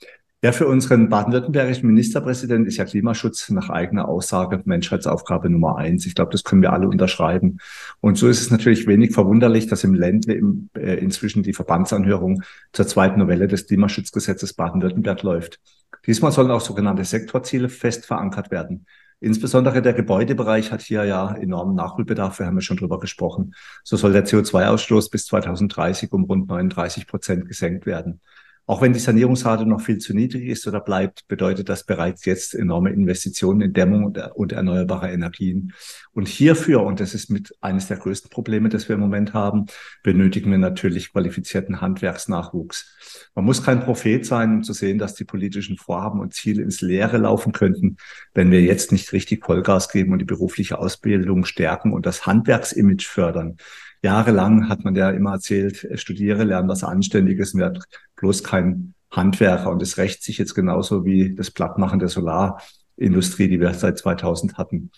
[0.43, 6.07] Ja, für unseren baden-württembergischen Ministerpräsidenten ist ja Klimaschutz nach eigener Aussage Menschheitsaufgabe Nummer eins.
[6.07, 7.59] Ich glaube, das können wir alle unterschreiben.
[7.99, 12.41] Und so ist es natürlich wenig verwunderlich, dass im Ländle im, äh, inzwischen die Verbandsanhörung
[12.73, 15.59] zur zweiten Novelle des Klimaschutzgesetzes Baden-Württemberg läuft.
[16.07, 18.87] Diesmal sollen auch sogenannte Sektorziele fest verankert werden.
[19.19, 22.39] Insbesondere der Gebäudebereich hat hier ja enormen Nachholbedarf.
[22.39, 23.53] Wir haben ja schon drüber gesprochen.
[23.83, 28.21] So soll der CO2-Ausstoß bis 2030 um rund 39 Prozent gesenkt werden.
[28.67, 32.53] Auch wenn die Sanierungsrate noch viel zu niedrig ist oder bleibt, bedeutet das bereits jetzt
[32.53, 35.73] enorme Investitionen in Dämmung und, erneuerbare Energien.
[36.13, 39.65] Und hierfür, und das ist mit eines der größten Probleme, das wir im Moment haben,
[40.03, 43.29] benötigen wir natürlich qualifizierten Handwerksnachwuchs.
[43.35, 46.81] Man muss kein Prophet sein, um zu sehen, dass die politischen Vorhaben und Ziele ins
[46.81, 47.97] Leere laufen könnten,
[48.33, 53.07] wenn wir jetzt nicht richtig Vollgas geben und die berufliche Ausbildung stärken und das Handwerksimage
[53.07, 53.57] fördern
[54.01, 57.83] jahrelang hat man ja immer erzählt, studiere, lerne was Anständiges, werd
[58.15, 59.69] bloß kein Handwerker.
[59.69, 64.57] Und es rächt sich jetzt genauso wie das Plattmachen der Solarindustrie, die wir seit 2000
[64.57, 64.91] hatten.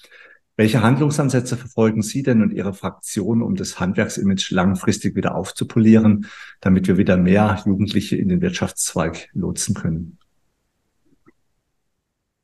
[0.56, 6.28] Welche Handlungsansätze verfolgen Sie denn und Ihre Fraktion, um das Handwerksimage langfristig wieder aufzupolieren,
[6.62, 10.20] damit wir wieder mehr Jugendliche in den Wirtschaftszweig lotsen können?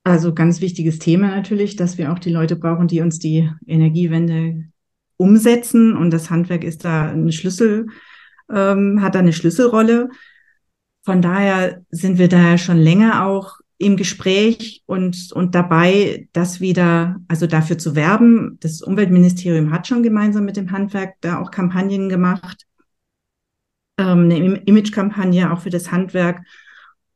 [0.04, 4.66] Also ganz wichtiges Thema natürlich, dass wir auch die Leute brauchen, die uns die Energiewende
[5.20, 5.96] umsetzen.
[5.96, 7.88] Und das Handwerk ist da ein Schlüssel,
[8.52, 10.10] ähm, hat da eine Schlüsselrolle.
[11.04, 17.20] Von daher sind wir da schon länger auch im Gespräch und, und dabei, das wieder,
[17.28, 18.58] also dafür zu werben.
[18.60, 22.66] Das Umweltministerium hat schon gemeinsam mit dem Handwerk da auch Kampagnen gemacht.
[23.98, 26.42] Ähm, eine Imagekampagne auch für das Handwerk.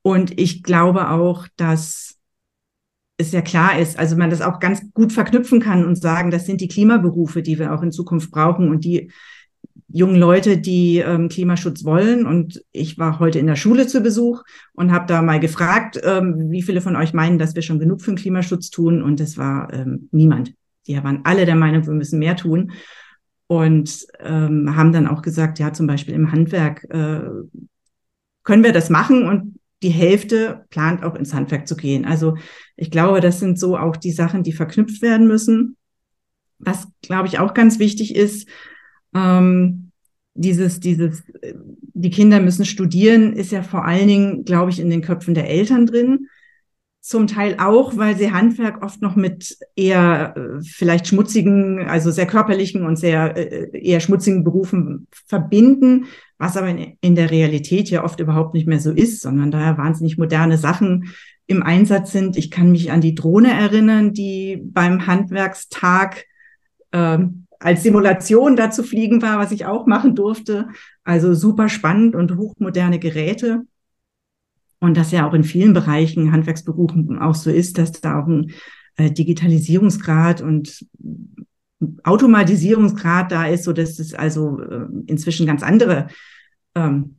[0.02, 2.13] Und ich glaube auch, dass
[3.18, 6.46] es ja klar ist, also man das auch ganz gut verknüpfen kann und sagen, das
[6.46, 9.12] sind die Klimaberufe, die wir auch in Zukunft brauchen und die
[9.88, 12.26] jungen Leute, die ähm, Klimaschutz wollen.
[12.26, 16.50] Und ich war heute in der Schule zu Besuch und habe da mal gefragt, ähm,
[16.50, 19.04] wie viele von euch meinen, dass wir schon genug für den Klimaschutz tun.
[19.04, 20.54] Und es war ähm, niemand.
[20.88, 22.72] Die waren alle der Meinung, wir müssen mehr tun.
[23.46, 27.22] Und ähm, haben dann auch gesagt, ja, zum Beispiel im Handwerk äh,
[28.44, 29.53] können wir das machen und
[29.84, 32.06] die Hälfte plant auch ins Handwerk zu gehen.
[32.06, 32.38] Also
[32.76, 35.78] ich glaube, das sind so auch die Sachen, die verknüpft werden müssen.
[36.58, 38.48] Was, glaube ich, auch ganz wichtig ist,
[39.14, 39.92] ähm,
[40.36, 41.24] dieses, dieses,
[41.94, 45.50] die Kinder müssen studieren, ist ja vor allen Dingen, glaube ich, in den Köpfen der
[45.50, 46.28] Eltern drin.
[47.02, 52.26] Zum Teil auch, weil sie Handwerk oft noch mit eher äh, vielleicht schmutzigen, also sehr
[52.26, 56.06] körperlichen und sehr äh, eher schmutzigen Berufen verbinden,
[56.44, 59.78] was aber in, in der Realität ja oft überhaupt nicht mehr so ist, sondern daher
[59.78, 61.14] wahnsinnig moderne Sachen
[61.48, 62.36] im Einsatz sind.
[62.36, 66.26] Ich kann mich an die Drohne erinnern, die beim Handwerkstag
[66.92, 67.20] äh,
[67.60, 70.68] als Simulation da zu fliegen war, was ich auch machen durfte.
[71.06, 73.62] Also super spannend und hochmoderne Geräte.
[74.82, 78.52] Und das ja auch in vielen Bereichen Handwerksberufen auch so ist, dass da auch ein
[78.98, 80.86] äh, Digitalisierungsgrad und
[82.04, 86.08] Automatisierungsgrad da ist, so dass es also äh, inzwischen ganz andere
[86.76, 87.16] ähm,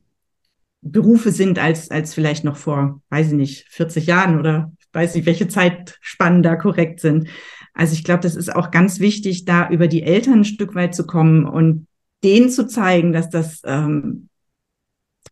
[0.81, 5.25] Berufe sind als, als vielleicht noch vor, weiß ich nicht, 40 Jahren oder weiß nicht,
[5.25, 7.27] welche Zeitspannen da korrekt sind.
[7.73, 10.95] Also ich glaube, das ist auch ganz wichtig, da über die Eltern ein Stück weit
[10.95, 11.87] zu kommen und
[12.23, 14.29] denen zu zeigen, dass das ähm,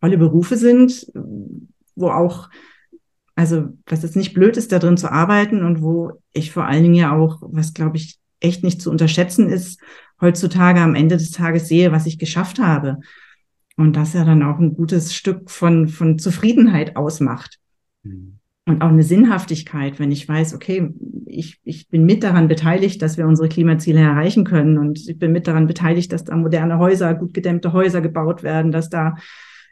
[0.00, 1.06] tolle Berufe sind,
[1.94, 2.50] wo auch,
[3.34, 6.82] also was jetzt nicht blöd ist, da drin zu arbeiten und wo ich vor allen
[6.82, 9.80] Dingen ja auch, was glaube ich echt nicht zu unterschätzen ist,
[10.20, 12.98] heutzutage am Ende des Tages sehe, was ich geschafft habe.
[13.76, 17.58] Und das ja dann auch ein gutes Stück von, von Zufriedenheit ausmacht.
[18.02, 18.38] Mhm.
[18.66, 20.90] Und auch eine Sinnhaftigkeit, wenn ich weiß, okay,
[21.26, 24.78] ich, ich bin mit daran beteiligt, dass wir unsere Klimaziele erreichen können.
[24.78, 28.72] Und ich bin mit daran beteiligt, dass da moderne Häuser, gut gedämmte Häuser gebaut werden,
[28.72, 29.16] dass da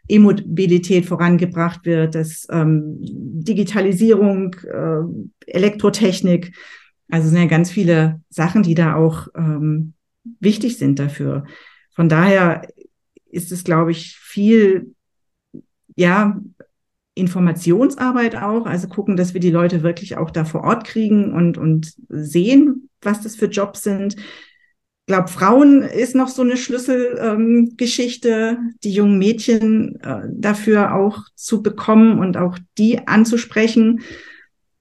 [0.09, 5.03] E-Mobilität vorangebracht wird, dass ähm, Digitalisierung, äh,
[5.47, 6.55] Elektrotechnik,
[7.09, 9.95] also sind ja ganz viele Sachen, die da auch ähm,
[10.41, 11.45] wichtig sind dafür.
[11.95, 12.63] Von daher
[13.33, 14.95] ist es, glaube ich, viel,
[15.97, 16.41] ja,
[17.15, 21.59] Informationsarbeit auch, also gucken, dass wir die Leute wirklich auch da vor Ort kriegen und,
[21.59, 24.17] und sehen, was das für Jobs sind.
[24.17, 31.25] Ich glaube, Frauen ist noch so eine Schlüsselgeschichte, ähm, die jungen Mädchen äh, dafür auch
[31.35, 34.01] zu bekommen und auch die anzusprechen.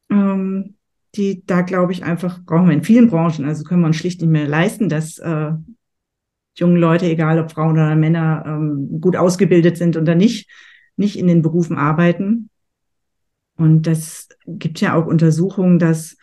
[0.10, 0.76] Ähm,
[1.16, 4.22] die da, glaube ich, einfach brauchen wir in vielen Branchen, also können wir uns schlicht
[4.22, 5.52] nicht mehr leisten, dass äh,
[6.56, 10.50] junge Leute, egal ob Frauen oder Männer, ähm, gut ausgebildet sind oder nicht,
[10.96, 12.50] nicht in den Berufen arbeiten.
[13.58, 16.18] Und das gibt ja auch Untersuchungen, dass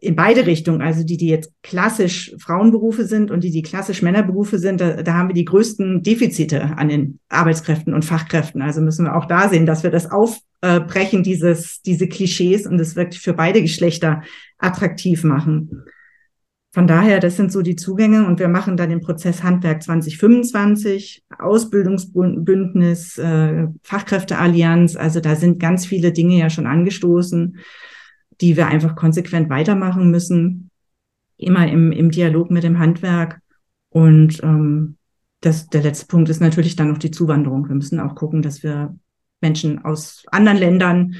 [0.00, 4.58] in beide Richtungen, also die, die jetzt klassisch Frauenberufe sind und die, die klassisch Männerberufe
[4.58, 8.62] sind, da, da haben wir die größten Defizite an den Arbeitskräften und Fachkräften.
[8.62, 12.96] Also müssen wir auch da sehen, dass wir das aufbrechen, dieses, diese Klischees und es
[12.96, 14.22] wirklich für beide Geschlechter
[14.58, 15.84] attraktiv machen.
[16.72, 21.24] Von daher, das sind so die Zugänge und wir machen dann den Prozess Handwerk 2025,
[21.38, 24.94] Ausbildungsbündnis, äh, Fachkräfteallianz.
[24.94, 27.56] Also da sind ganz viele Dinge ja schon angestoßen,
[28.42, 30.70] die wir einfach konsequent weitermachen müssen,
[31.38, 33.40] immer im, im Dialog mit dem Handwerk.
[33.88, 34.98] Und ähm,
[35.40, 37.66] das, der letzte Punkt ist natürlich dann noch die Zuwanderung.
[37.68, 38.94] Wir müssen auch gucken, dass wir
[39.40, 41.14] Menschen aus anderen Ländern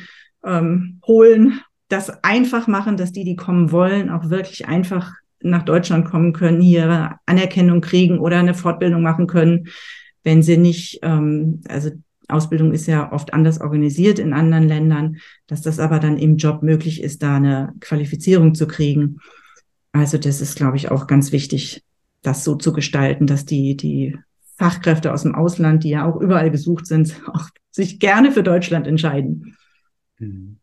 [0.44, 6.06] ähm, holen, das einfach machen, dass die, die kommen wollen, auch wirklich einfach nach Deutschland
[6.06, 9.68] kommen können, hier Anerkennung kriegen oder eine Fortbildung machen können,
[10.24, 11.90] wenn sie nicht, ähm, also
[12.28, 16.62] Ausbildung ist ja oft anders organisiert in anderen Ländern, dass das aber dann im Job
[16.62, 19.18] möglich ist, da eine Qualifizierung zu kriegen.
[19.92, 21.82] Also das ist, glaube ich, auch ganz wichtig,
[22.22, 24.18] das so zu gestalten, dass die, die
[24.58, 28.86] Fachkräfte aus dem Ausland, die ja auch überall gesucht sind, auch sich gerne für Deutschland
[28.86, 29.56] entscheiden.
[30.18, 30.58] Mhm.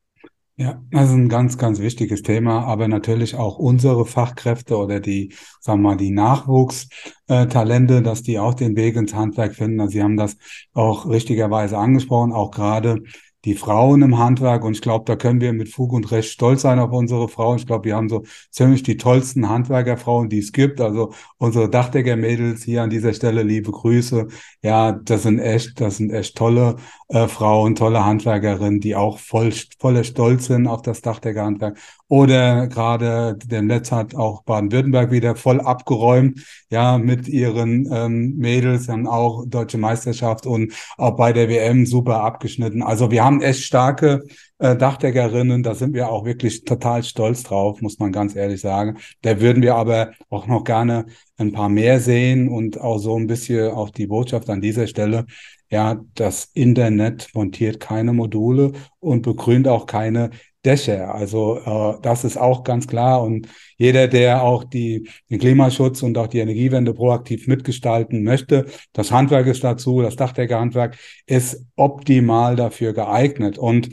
[0.57, 5.33] Ja, das ist ein ganz, ganz wichtiges Thema, aber natürlich auch unsere Fachkräfte oder die,
[5.59, 9.81] sagen wir mal, die Nachwuchstalente, dass die auch den Weg ins Handwerk finden.
[9.81, 10.37] Also Sie haben das
[10.73, 13.03] auch richtigerweise angesprochen, auch gerade
[13.45, 14.63] die Frauen im Handwerk.
[14.63, 17.58] Und ich glaube, da können wir mit Fug und Recht stolz sein auf unsere Frauen.
[17.58, 20.81] Ich glaube, wir haben so ziemlich die tollsten Handwerkerfrauen, die es gibt.
[20.81, 24.27] Also unsere Dachdecker-Mädels hier an dieser Stelle, liebe Grüße.
[24.62, 26.77] Ja, das sind echt, das sind echt tolle
[27.10, 31.77] äh, Frauen, tolle Handwerkerinnen, die auch voll, voller Stolz sind auf das Dachdeckerhandwerk.
[32.07, 38.87] Oder gerade der Netz hat auch Baden-Württemberg wieder voll abgeräumt, ja, mit ihren ähm, Mädels,
[38.89, 42.83] haben auch deutsche Meisterschaft und auch bei der WM super abgeschnitten.
[42.83, 44.23] Also wir haben echt starke
[44.59, 48.97] äh, Dachdeckerinnen, da sind wir auch wirklich total stolz drauf, muss man ganz ehrlich sagen.
[49.21, 53.27] Da würden wir aber auch noch gerne ein paar mehr sehen und auch so ein
[53.27, 55.25] bisschen auch die Botschaft an dieser Stelle.
[55.71, 60.29] Ja, das Internet montiert keine Module und begrünt auch keine
[60.65, 61.13] Dächer.
[61.13, 63.21] Also äh, das ist auch ganz klar.
[63.23, 63.47] Und
[63.78, 69.47] jeder, der auch die, den Klimaschutz und auch die Energiewende proaktiv mitgestalten möchte, das Handwerk
[69.47, 73.58] ist dazu, das Dachdeckerhandwerk ist optimal dafür geeignet.
[73.58, 73.89] Und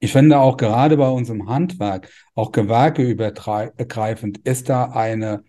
[0.00, 5.42] ich finde auch gerade bei unserem Handwerk, auch gewerkeübergreifend, ist da eine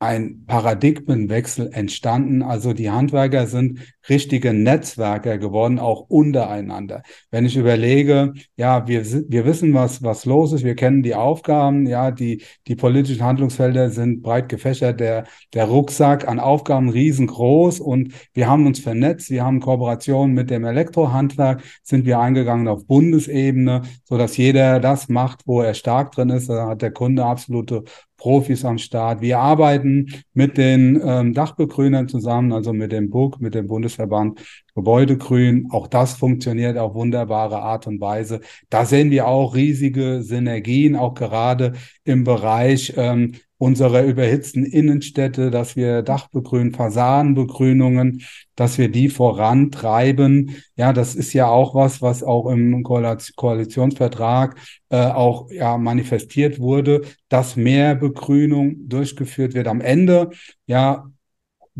[0.00, 2.42] ein Paradigmenwechsel entstanden.
[2.42, 7.02] Also die Handwerker sind richtige Netzwerker geworden, auch untereinander.
[7.30, 11.86] Wenn ich überlege, ja, wir, wir wissen, was, was los ist, wir kennen die Aufgaben,
[11.86, 18.14] ja, die, die politischen Handlungsfelder sind breit gefächert, der, der Rucksack an Aufgaben riesengroß und
[18.32, 23.82] wir haben uns vernetzt, wir haben Kooperationen mit dem Elektrohandwerk, sind wir eingegangen auf Bundesebene,
[24.04, 26.48] so dass jeder das macht, wo er stark drin ist.
[26.48, 27.84] Da hat der Kunde absolute
[28.20, 29.22] Profis am Start.
[29.22, 34.40] Wir arbeiten mit den ähm, Dachbegrünern zusammen, also mit dem BUG, mit dem Bundesverband
[34.80, 35.68] Gebäudegrün.
[35.70, 38.40] Auch das funktioniert auf wunderbare Art und Weise.
[38.70, 45.76] Da sehen wir auch riesige Synergien, auch gerade im Bereich ähm, unserer überhitzten Innenstädte, dass
[45.76, 48.22] wir Dachbegrün, Fassadenbegrünungen,
[48.56, 50.56] dass wir die vorantreiben.
[50.76, 54.56] Ja, das ist ja auch was, was auch im Koalitionsvertrag
[54.88, 59.68] äh, auch ja manifestiert wurde, dass mehr Begrünung durchgeführt wird.
[59.68, 60.30] Am Ende,
[60.64, 61.10] ja,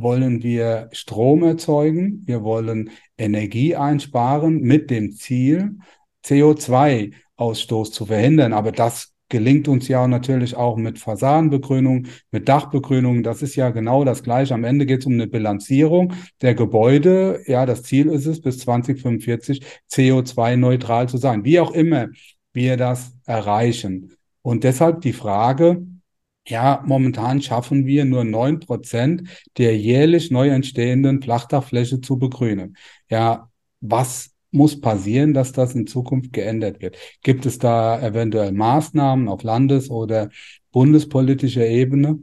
[0.01, 5.79] wollen wir Strom erzeugen, wir wollen Energie einsparen mit dem Ziel,
[6.25, 8.53] CO2-Ausstoß zu verhindern.
[8.53, 13.23] Aber das gelingt uns ja natürlich auch mit Fassadenbegrünung, mit Dachbegrünung.
[13.23, 14.55] Das ist ja genau das Gleiche.
[14.55, 17.41] Am Ende geht es um eine Bilanzierung der Gebäude.
[17.47, 21.45] Ja, das Ziel ist es, bis 2045 CO2-neutral zu sein.
[21.45, 22.09] Wie auch immer
[22.53, 24.13] wir das erreichen.
[24.43, 25.87] Und deshalb die Frage,
[26.51, 32.77] ja, momentan schaffen wir nur neun Prozent der jährlich neu entstehenden Flachdachfläche zu begrünen.
[33.09, 36.97] Ja, was muss passieren, dass das in Zukunft geändert wird?
[37.23, 40.31] Gibt es da eventuell Maßnahmen auf Landes- oder
[40.73, 42.21] bundespolitischer Ebene?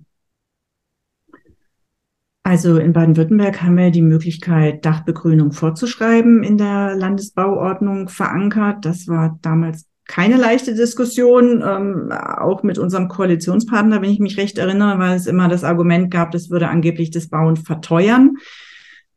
[2.43, 8.85] Also in Baden-Württemberg haben wir die Möglichkeit, Dachbegrünung vorzuschreiben in der Landesbauordnung verankert.
[8.85, 14.57] Das war damals keine leichte Diskussion, ähm, auch mit unserem Koalitionspartner, wenn ich mich recht
[14.57, 18.37] erinnere, weil es immer das Argument gab, das würde angeblich das Bauen verteuern.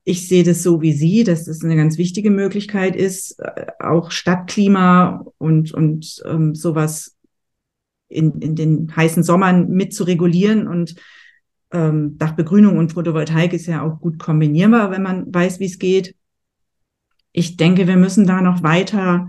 [0.04, 4.10] Ich sehe das so wie Sie, dass das eine ganz wichtige Möglichkeit ist, äh, auch
[4.10, 7.16] Stadtklima und, und ähm, sowas
[8.08, 10.66] in, in den heißen Sommern mit zu regulieren.
[10.66, 10.96] Und
[11.72, 16.16] ähm, Dachbegrünung und Photovoltaik ist ja auch gut kombinierbar, wenn man weiß, wie es geht.
[17.32, 19.28] Ich denke, wir müssen da noch weiter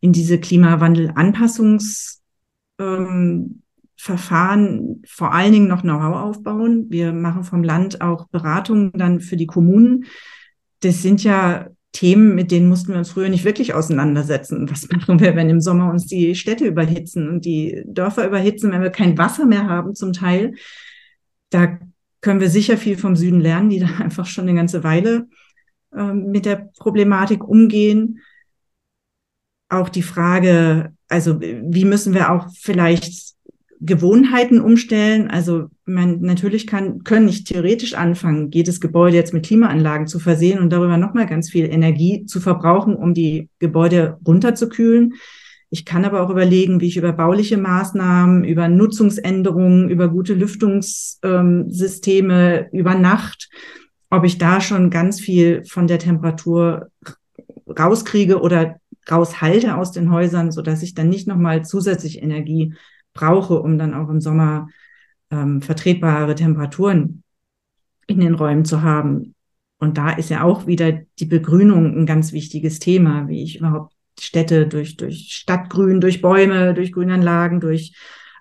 [0.00, 2.18] in diese Klimawandel-Anpassungs-
[2.78, 3.62] ähm,
[4.00, 6.86] vor allen Dingen noch Know-how aufbauen.
[6.88, 10.04] Wir machen vom Land auch Beratungen dann für die Kommunen.
[10.80, 14.70] Das sind ja Themen, mit denen mussten wir uns früher nicht wirklich auseinandersetzen.
[14.70, 18.82] Was machen wir, wenn im Sommer uns die Städte überhitzen und die Dörfer überhitzen, wenn
[18.82, 20.54] wir kein Wasser mehr haben zum Teil?
[21.50, 21.78] Da
[22.20, 25.28] können wir sicher viel vom Süden lernen, die da einfach schon eine ganze Weile
[25.94, 28.20] äh, mit der Problematik umgehen.
[29.68, 33.28] Auch die Frage, also wie müssen wir auch vielleicht
[33.80, 35.30] Gewohnheiten umstellen.
[35.30, 40.58] Also man natürlich kann, können nicht theoretisch anfangen, jedes Gebäude jetzt mit Klimaanlagen zu versehen
[40.58, 45.14] und darüber nochmal ganz viel Energie zu verbrauchen, um die Gebäude runterzukühlen.
[45.70, 52.68] Ich kann aber auch überlegen, wie ich über bauliche Maßnahmen, über Nutzungsänderungen, über gute Lüftungssysteme,
[52.72, 53.50] über Nacht,
[54.10, 56.88] ob ich da schon ganz viel von der Temperatur
[57.78, 58.76] rauskriege oder
[59.10, 62.74] raushalte aus den Häusern, so dass ich dann nicht nochmal zusätzlich Energie
[63.14, 64.68] brauche, um dann auch im Sommer
[65.30, 67.22] ähm, vertretbare Temperaturen
[68.06, 69.34] in den Räumen zu haben.
[69.78, 73.94] Und da ist ja auch wieder die Begrünung ein ganz wichtiges Thema, wie ich überhaupt
[74.18, 77.94] Städte durch, durch Stadtgrün, durch Bäume, durch Grünanlagen, durch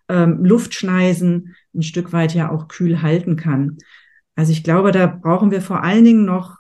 [0.09, 3.77] ähm, Luftschneisen ein Stück weit ja auch kühl halten kann.
[4.35, 6.57] Also ich glaube, da brauchen wir vor allen Dingen noch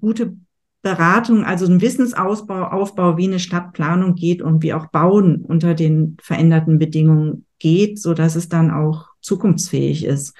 [0.00, 0.36] gute
[0.82, 6.16] Beratung, also ein Wissensausbau, Aufbau, wie eine Stadtplanung geht und wie auch Bauen unter den
[6.22, 10.34] veränderten Bedingungen geht, so dass es dann auch zukunftsfähig ist.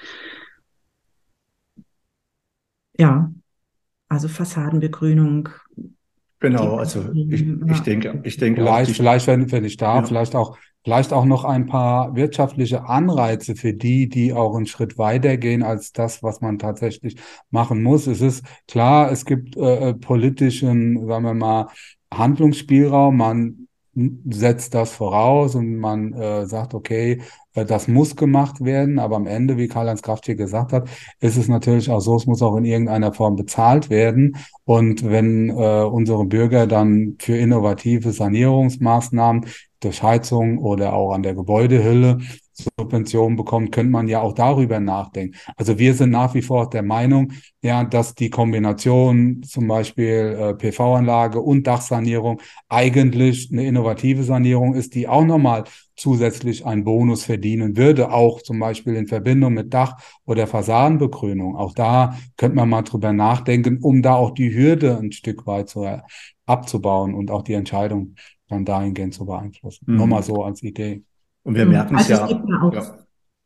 [2.97, 3.31] Ja,
[4.09, 5.49] also Fassadenbegrünung.
[6.39, 10.07] Genau, also ich, ich denke, ich denke vielleicht, vielleicht wenn, wenn ich darf, ja.
[10.07, 14.97] vielleicht auch Vielleicht auch noch ein paar wirtschaftliche Anreize für die, die auch einen Schritt
[14.97, 17.17] weiter gehen als das, was man tatsächlich
[17.51, 18.07] machen muss.
[18.07, 21.67] Es ist klar, es gibt äh, äh politischen, sagen wir mal,
[22.11, 23.15] Handlungsspielraum.
[23.15, 23.67] Man
[24.29, 27.21] setzt das voraus und man äh, sagt, okay,
[27.53, 30.89] äh, das muss gemacht werden, aber am Ende, wie Karl-Heinz Kraft hier gesagt hat,
[31.19, 34.37] ist es natürlich auch so, es muss auch in irgendeiner Form bezahlt werden.
[34.63, 39.45] Und wenn äh, unsere Bürger dann für innovative Sanierungsmaßnahmen
[39.81, 42.19] durch Heizung oder auch an der Gebäudehülle
[42.53, 45.37] Subventionen bekommt, könnte man ja auch darüber nachdenken.
[45.55, 47.31] Also wir sind nach wie vor der Meinung,
[47.61, 54.95] ja, dass die Kombination zum Beispiel äh, PV-Anlage und Dachsanierung eigentlich eine innovative Sanierung ist,
[54.95, 55.63] die auch nochmal
[55.95, 61.55] zusätzlich einen Bonus verdienen würde, auch zum Beispiel in Verbindung mit Dach- oder Fassadenbegrünung.
[61.55, 65.69] Auch da könnte man mal drüber nachdenken, um da auch die Hürde ein Stück weit
[65.69, 65.85] zu,
[66.45, 68.15] abzubauen und auch die Entscheidung
[68.51, 69.85] dann dahingehend zu beeinflussen.
[69.87, 69.95] Mhm.
[69.97, 71.03] Nur mal so als Idee.
[71.43, 72.25] Und wir merken also es ja.
[72.25, 72.97] Es gibt ja auch ja.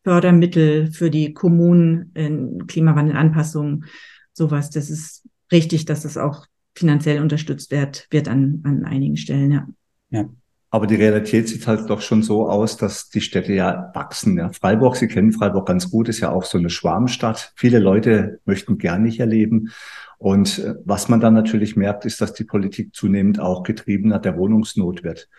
[0.04, 3.84] Fördermittel für die Kommunen in Klimawandelanpassung,
[4.32, 4.70] sowas.
[4.70, 9.66] Das ist richtig, dass es auch finanziell unterstützt wird, wird an, an einigen Stellen, ja.
[10.10, 10.28] Ja.
[10.76, 14.36] Aber die Realität sieht halt doch schon so aus, dass die Städte ja wachsen.
[14.36, 14.50] Ja.
[14.52, 17.54] Freiburg, Sie kennen Freiburg ganz gut, ist ja auch so eine Schwarmstadt.
[17.56, 19.72] Viele Leute möchten gern hier leben.
[20.18, 24.36] Und äh, was man dann natürlich merkt, ist, dass die Politik zunehmend auch getriebener der
[24.36, 25.30] Wohnungsnot wird.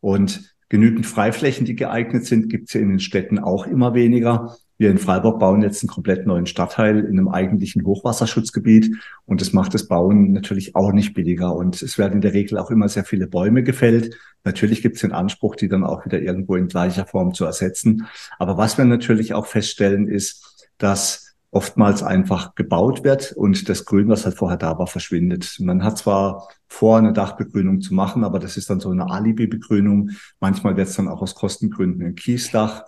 [0.00, 4.56] Und genügend Freiflächen, die geeignet sind, gibt es in den Städten auch immer weniger.
[4.78, 8.94] Wir in Freiburg bauen jetzt einen komplett neuen Stadtteil in einem eigentlichen Hochwasserschutzgebiet
[9.26, 12.58] und das macht das Bauen natürlich auch nicht billiger und es werden in der Regel
[12.58, 14.16] auch immer sehr viele Bäume gefällt.
[14.44, 18.06] Natürlich gibt es den Anspruch, die dann auch wieder irgendwo in gleicher Form zu ersetzen.
[18.38, 24.08] Aber was wir natürlich auch feststellen, ist, dass oftmals einfach gebaut wird und das Grün,
[24.08, 25.56] was halt vorher da war, verschwindet.
[25.60, 30.10] Man hat zwar vor, eine Dachbegrünung zu machen, aber das ist dann so eine Alibi-Begrünung.
[30.40, 32.84] Manchmal wird es dann auch aus Kostengründen ein Kiesdach.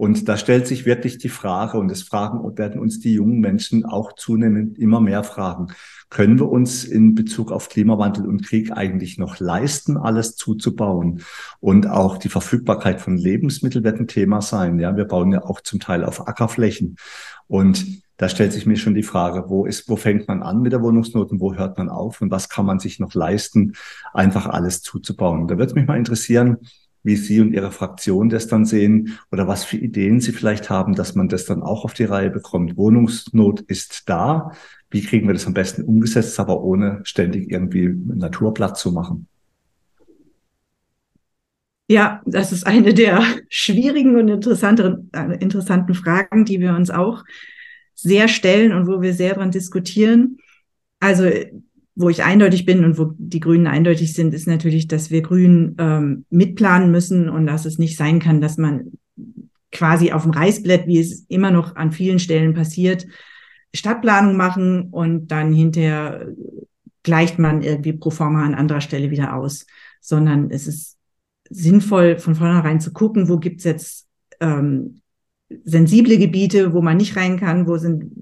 [0.00, 3.84] Und da stellt sich wirklich die Frage, und das fragen werden uns die jungen Menschen
[3.84, 5.74] auch zunehmend immer mehr fragen,
[6.08, 11.20] können wir uns in Bezug auf Klimawandel und Krieg eigentlich noch leisten, alles zuzubauen?
[11.60, 14.78] Und auch die Verfügbarkeit von Lebensmitteln wird ein Thema sein.
[14.78, 16.96] Ja, wir bauen ja auch zum Teil auf Ackerflächen.
[17.46, 17.84] Und
[18.16, 20.80] da stellt sich mir schon die Frage, wo ist, wo fängt man an mit der
[20.80, 23.74] Wohnungsnot und wo hört man auf und was kann man sich noch leisten,
[24.14, 25.46] einfach alles zuzubauen?
[25.46, 26.56] Da würde mich mal interessieren,
[27.02, 30.94] wie Sie und Ihre Fraktion das dann sehen oder was für Ideen Sie vielleicht haben,
[30.94, 32.76] dass man das dann auch auf die Reihe bekommt.
[32.76, 34.52] Wohnungsnot ist da.
[34.90, 39.28] Wie kriegen wir das am besten umgesetzt, aber ohne ständig irgendwie Naturblatt zu machen?
[41.90, 47.24] Ja, das ist eine der schwierigen und interessanteren, äh, interessanten Fragen, die wir uns auch
[47.94, 50.38] sehr stellen und wo wir sehr dran diskutieren.
[51.00, 51.28] Also
[52.00, 55.76] wo ich eindeutig bin und wo die Grünen eindeutig sind, ist natürlich, dass wir Grünen
[55.78, 58.92] ähm, mitplanen müssen und dass es nicht sein kann, dass man
[59.72, 63.06] quasi auf dem Reißbrett, wie es immer noch an vielen Stellen passiert,
[63.74, 66.26] Stadtplanung machen und dann hinterher
[67.02, 69.66] gleicht man irgendwie pro forma an anderer Stelle wieder aus,
[70.00, 70.98] sondern es ist
[71.48, 74.06] sinnvoll, von vornherein zu gucken, wo gibt's jetzt
[74.40, 75.00] ähm,
[75.64, 78.12] sensible Gebiete, wo man nicht rein kann, wo sind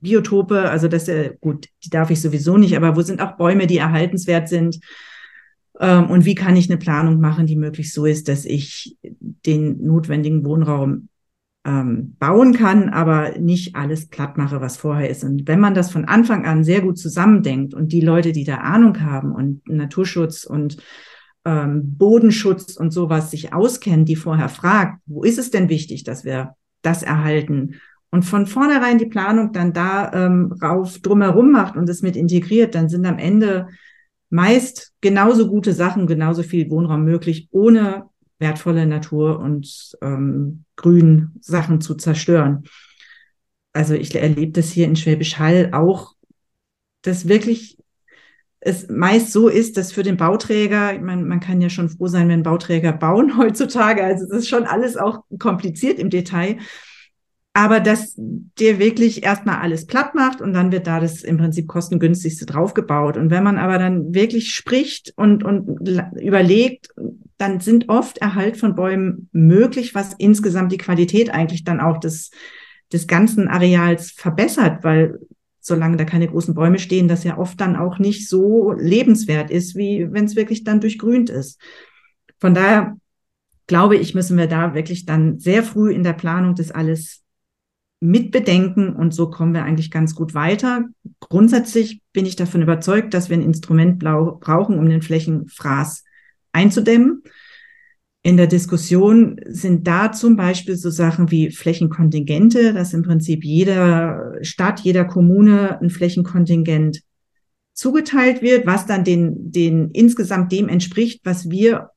[0.00, 3.66] Biotope, also das äh, gut, die darf ich sowieso nicht, aber wo sind auch Bäume,
[3.66, 4.80] die erhaltenswert sind?
[5.78, 9.84] Ähm, und wie kann ich eine Planung machen, die möglichst so ist, dass ich den
[9.84, 11.08] notwendigen Wohnraum
[11.64, 15.24] ähm, bauen kann, aber nicht alles platt mache, was vorher ist.
[15.24, 18.56] Und wenn man das von Anfang an sehr gut zusammendenkt und die Leute, die da
[18.56, 20.78] Ahnung haben und Naturschutz und
[21.44, 26.24] ähm, Bodenschutz und sowas sich auskennen, die vorher fragt, wo ist es denn wichtig, dass
[26.24, 27.80] wir das erhalten?
[28.10, 32.74] Und von vornherein die Planung dann da ähm, rauf drumherum macht und es mit integriert,
[32.74, 33.68] dann sind am Ende
[34.30, 38.06] meist genauso gute Sachen, genauso viel Wohnraum möglich, ohne
[38.38, 42.64] wertvolle Natur und ähm, Grün Sachen zu zerstören.
[43.72, 46.14] Also ich erlebe das hier in Schwäbisch Hall auch,
[47.02, 47.78] dass wirklich
[48.60, 52.08] es meist so ist, dass für den Bauträger, ich meine, man kann ja schon froh
[52.08, 56.58] sein, wenn Bauträger bauen heutzutage, also es ist schon alles auch kompliziert im Detail,
[57.52, 61.66] aber dass der wirklich erstmal alles platt macht und dann wird da das im Prinzip
[61.66, 63.16] kostengünstigste draufgebaut.
[63.16, 65.88] Und wenn man aber dann wirklich spricht und, und
[66.20, 66.90] überlegt,
[67.38, 72.30] dann sind oft Erhalt von Bäumen möglich, was insgesamt die Qualität eigentlich dann auch des,
[72.92, 75.18] des ganzen Areals verbessert, weil
[75.58, 79.74] solange da keine großen Bäume stehen, das ja oft dann auch nicht so lebenswert ist,
[79.74, 81.60] wie wenn es wirklich dann durchgrünt ist.
[82.38, 82.96] Von daher
[83.66, 87.22] glaube ich, müssen wir da wirklich dann sehr früh in der Planung das alles
[88.00, 90.86] mitbedenken und so kommen wir eigentlich ganz gut weiter.
[91.20, 96.04] Grundsätzlich bin ich davon überzeugt, dass wir ein Instrument brauchen, um den Flächenfraß
[96.52, 97.22] einzudämmen.
[98.22, 104.34] In der Diskussion sind da zum Beispiel so Sachen wie Flächenkontingente, dass im Prinzip jeder
[104.42, 107.02] Stadt, jeder Kommune ein Flächenkontingent
[107.72, 111.90] zugeteilt wird, was dann den, den insgesamt dem entspricht, was wir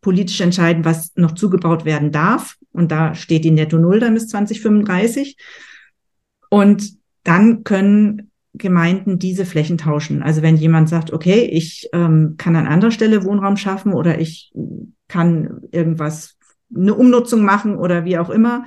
[0.00, 2.56] politisch entscheiden, was noch zugebaut werden darf.
[2.74, 5.38] Und da steht die Netto Null dann bis 2035.
[6.50, 10.22] Und dann können Gemeinden diese Flächen tauschen.
[10.22, 14.52] Also wenn jemand sagt, okay, ich ähm, kann an anderer Stelle Wohnraum schaffen oder ich
[15.08, 16.36] kann irgendwas,
[16.74, 18.64] eine Umnutzung machen oder wie auch immer,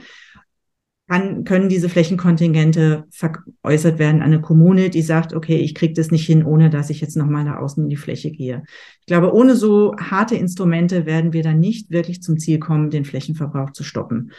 [1.08, 6.12] dann können diese Flächenkontingente veräußert werden an eine Kommune, die sagt, okay, ich kriege das
[6.12, 8.64] nicht hin, ohne dass ich jetzt nochmal nach außen in die Fläche gehe.
[9.00, 13.06] Ich glaube, ohne so harte Instrumente werden wir dann nicht wirklich zum Ziel kommen, den
[13.06, 14.34] Flächenverbrauch zu stoppen.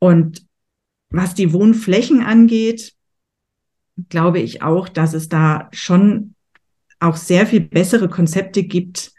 [0.00, 0.44] Und
[1.10, 2.94] was die Wohnflächen angeht,
[4.08, 6.34] glaube ich auch, dass es da schon
[6.98, 9.12] auch sehr viel bessere Konzepte gibt,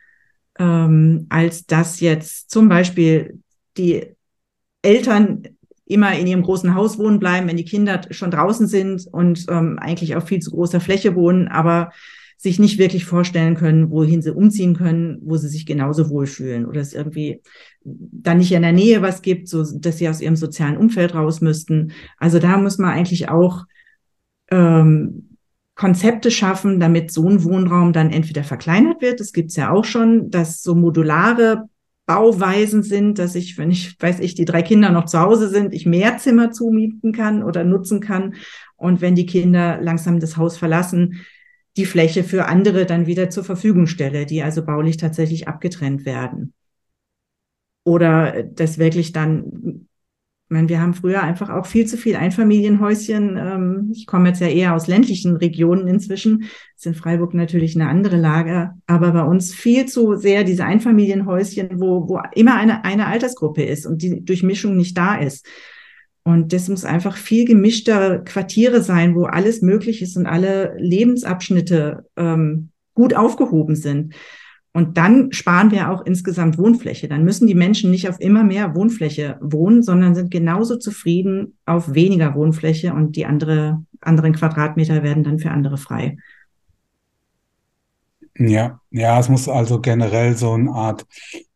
[0.57, 3.39] ähm, als dass jetzt zum Beispiel
[3.77, 4.05] die
[4.81, 5.43] Eltern
[5.89, 9.79] immer in ihrem großen Haus wohnen bleiben, wenn die Kinder schon draußen sind und ähm,
[9.79, 11.89] eigentlich auf viel zu großer Fläche wohnen, aber
[12.37, 16.79] sich nicht wirklich vorstellen können, wohin sie umziehen können, wo sie sich genauso wohlfühlen oder
[16.79, 17.41] es irgendwie
[17.83, 21.41] dann nicht in der Nähe was gibt, so dass sie aus ihrem sozialen Umfeld raus
[21.41, 21.91] müssten.
[22.17, 23.65] Also da muss man eigentlich auch
[24.51, 25.37] ähm,
[25.75, 30.29] Konzepte schaffen, damit so ein Wohnraum dann entweder verkleinert wird, das gibt's ja auch schon,
[30.29, 31.68] dass so modulare
[32.09, 35.75] Bauweisen sind, dass ich, wenn ich, weiß ich, die drei Kinder noch zu Hause sind,
[35.75, 38.33] ich mehr Zimmer zumieten kann oder nutzen kann.
[38.77, 41.23] Und wenn die Kinder langsam das Haus verlassen,
[41.77, 46.55] die Fläche für andere dann wieder zur Verfügung stelle, die also baulich tatsächlich abgetrennt werden.
[47.83, 49.87] Oder das wirklich dann,
[50.49, 53.37] ich meine, wir haben früher einfach auch viel zu viel Einfamilienhäuschen.
[53.37, 56.45] Ähm, ich komme jetzt ja eher aus ländlichen Regionen inzwischen.
[56.75, 61.79] Ist in Freiburg natürlich eine andere Lage, aber bei uns viel zu sehr diese Einfamilienhäuschen,
[61.79, 65.45] wo, wo immer eine, eine Altersgruppe ist und die Durchmischung nicht da ist.
[66.23, 72.07] Und das muss einfach viel gemischter Quartiere sein, wo alles möglich ist und alle Lebensabschnitte
[72.17, 74.15] ähm, gut aufgehoben sind.
[74.71, 77.07] Und dann sparen wir auch insgesamt Wohnfläche.
[77.07, 81.93] Dann müssen die Menschen nicht auf immer mehr Wohnfläche wohnen, sondern sind genauso zufrieden auf
[81.93, 86.17] weniger Wohnfläche und die andere, anderen Quadratmeter werden dann für andere frei.
[88.37, 91.05] Ja, ja, es muss also generell so eine Art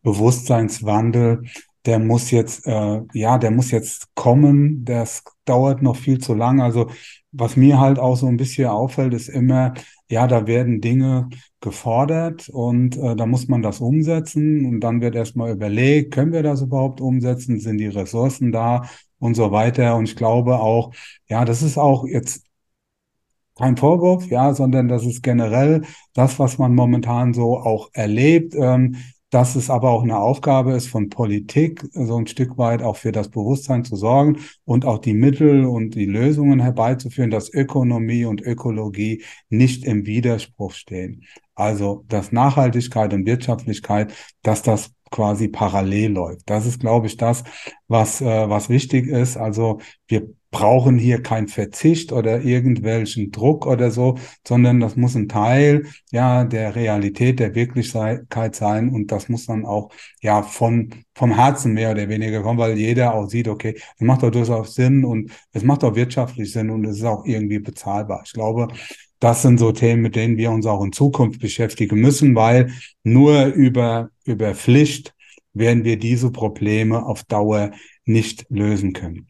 [0.02, 1.44] Bewusstseinswandel
[1.86, 4.86] der muss jetzt, äh, ja, der muss jetzt kommen.
[4.86, 6.62] Das dauert noch viel zu lang.
[6.62, 6.90] Also
[7.32, 9.74] was mir halt auch so ein bisschen auffällt, ist immer,
[10.10, 11.30] ja, da werden Dinge
[11.60, 16.44] gefordert und äh, da muss man das umsetzen und dann wird erstmal überlegt, können wir
[16.44, 17.60] das überhaupt umsetzen?
[17.60, 18.84] Sind die Ressourcen da
[19.20, 19.96] und so weiter?
[19.96, 20.94] Und ich glaube auch,
[21.28, 22.46] ja, das ist auch jetzt
[23.56, 25.84] kein Vorwurf, ja, sondern das ist generell
[26.14, 28.56] das, was man momentan so auch erlebt.
[28.56, 28.96] Ähm,
[29.34, 33.12] dass es aber auch eine Aufgabe ist von Politik, so ein Stück weit auch für
[33.12, 38.42] das Bewusstsein zu sorgen und auch die Mittel und die Lösungen herbeizuführen, dass Ökonomie und
[38.42, 41.24] Ökologie nicht im Widerspruch stehen.
[41.56, 44.14] Also, dass Nachhaltigkeit und Wirtschaftlichkeit,
[44.44, 46.50] dass das quasi parallel läuft.
[46.50, 47.44] Das ist, glaube ich, das,
[47.88, 49.38] was, äh, was wichtig ist.
[49.38, 55.28] Also wir brauchen hier keinen Verzicht oder irgendwelchen Druck oder so, sondern das muss ein
[55.28, 59.90] Teil ja der Realität, der Wirklichkeit sein und das muss dann auch
[60.22, 64.24] ja von vom Herzen mehr oder weniger kommen, weil jeder auch sieht, okay, es macht
[64.24, 68.24] doch durchaus Sinn und es macht auch wirtschaftlich Sinn und es ist auch irgendwie bezahlbar.
[68.26, 68.70] Ich glaube,
[69.20, 72.74] das sind so Themen, mit denen wir uns auch in Zukunft beschäftigen müssen, weil
[73.04, 75.14] nur über, über Pflicht
[75.54, 77.72] werden wir diese Probleme auf Dauer
[78.06, 79.28] nicht lösen können.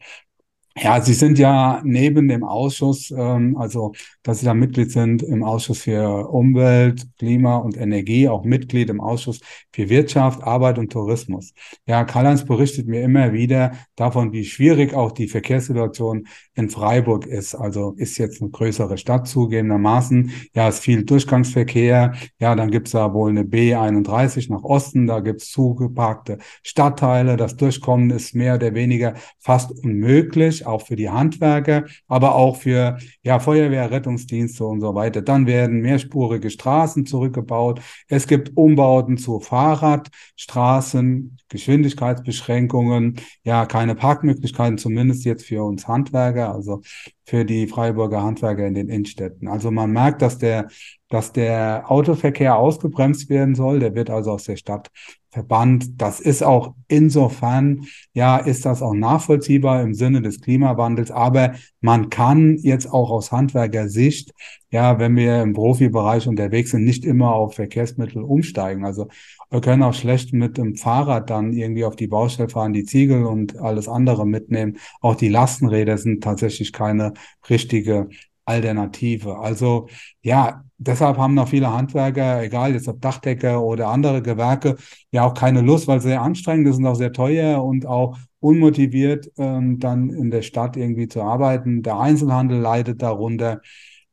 [0.76, 3.92] Ja, Sie sind ja neben dem Ausschuss, ähm, also
[4.24, 9.00] dass Sie da Mitglied sind im Ausschuss für Umwelt, Klima und Energie, auch Mitglied im
[9.00, 9.40] Ausschuss
[9.72, 11.54] für Wirtschaft, Arbeit und Tourismus.
[11.86, 17.54] Ja, Karl-Heinz berichtet mir immer wieder davon, wie schwierig auch die Verkehrssituation in Freiburg ist.
[17.54, 20.32] Also ist jetzt eine größere Stadt zugegebenermaßen.
[20.54, 22.14] Ja, ist viel Durchgangsverkehr.
[22.40, 25.06] Ja, dann gibt's da wohl eine B31 nach Osten.
[25.06, 27.36] Da gibt's zugeparkte Stadtteile.
[27.36, 32.98] Das Durchkommen ist mehr oder weniger fast unmöglich, auch für die Handwerker, aber auch für
[33.22, 35.22] ja, Feuerwehr, Rettungsdienste und so weiter.
[35.22, 37.80] Dann werden mehrspurige Straßen zurückgebaut.
[38.08, 46.82] Es gibt Umbauten zu Fahrradstraßen, Geschwindigkeitsbeschränkungen, ja, keine Parkmöglichkeiten, zumindest jetzt für uns Handwerker, also
[47.24, 49.48] für die Freiburger Handwerker in den Innenstädten.
[49.48, 50.68] Also man merkt, dass der,
[51.08, 53.78] dass der Autoverkehr ausgebremst werden soll.
[53.80, 54.90] Der wird also aus der Stadt
[55.34, 56.00] verbannt.
[56.00, 61.10] Das ist auch insofern, ja, ist das auch nachvollziehbar im Sinne des Klimawandels.
[61.10, 64.32] Aber man kann jetzt auch aus Handwerkersicht,
[64.70, 68.84] ja, wenn wir im Profibereich unterwegs sind, nicht immer auf Verkehrsmittel umsteigen.
[68.84, 69.08] Also
[69.50, 73.24] wir können auch schlecht mit dem Fahrrad dann irgendwie auf die Baustelle fahren, die Ziegel
[73.24, 74.78] und alles andere mitnehmen.
[75.00, 77.12] Auch die Lastenräder sind tatsächlich keine
[77.50, 78.08] richtige
[78.44, 79.38] Alternative.
[79.38, 79.88] Also
[80.22, 84.76] ja, deshalb haben noch viele Handwerker, egal jetzt ob Dachdecker oder andere Gewerke,
[85.10, 88.16] ja auch keine Lust, weil sie sehr anstrengend ist und auch sehr teuer und auch
[88.40, 91.82] unmotiviert ähm, dann in der Stadt irgendwie zu arbeiten.
[91.82, 93.60] Der Einzelhandel leidet darunter.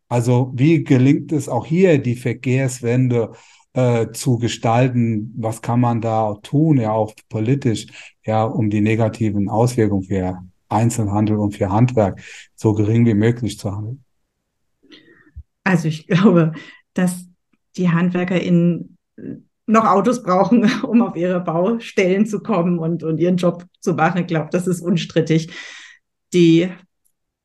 [0.08, 3.32] Also wie gelingt es auch hier, die Verkehrswende
[3.74, 5.34] äh, zu gestalten?
[5.38, 7.88] Was kann man da tun, ja auch politisch,
[8.26, 12.22] ja, um die negativen Auswirkungen für Einzelhandel und für Handwerk
[12.56, 14.04] so gering wie möglich zu handeln?
[15.64, 16.54] Also ich glaube,
[16.94, 17.26] dass
[17.78, 18.98] die HandwerkerInnen
[19.68, 24.22] noch Autos brauchen, um auf ihre Baustellen zu kommen und, und ihren Job zu machen.
[24.22, 25.52] Ich glaube, das ist unstrittig.
[26.34, 26.70] Die,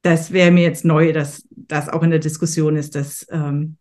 [0.03, 3.77] das wäre mir jetzt neu, dass das auch in der Diskussion ist, dass ähm,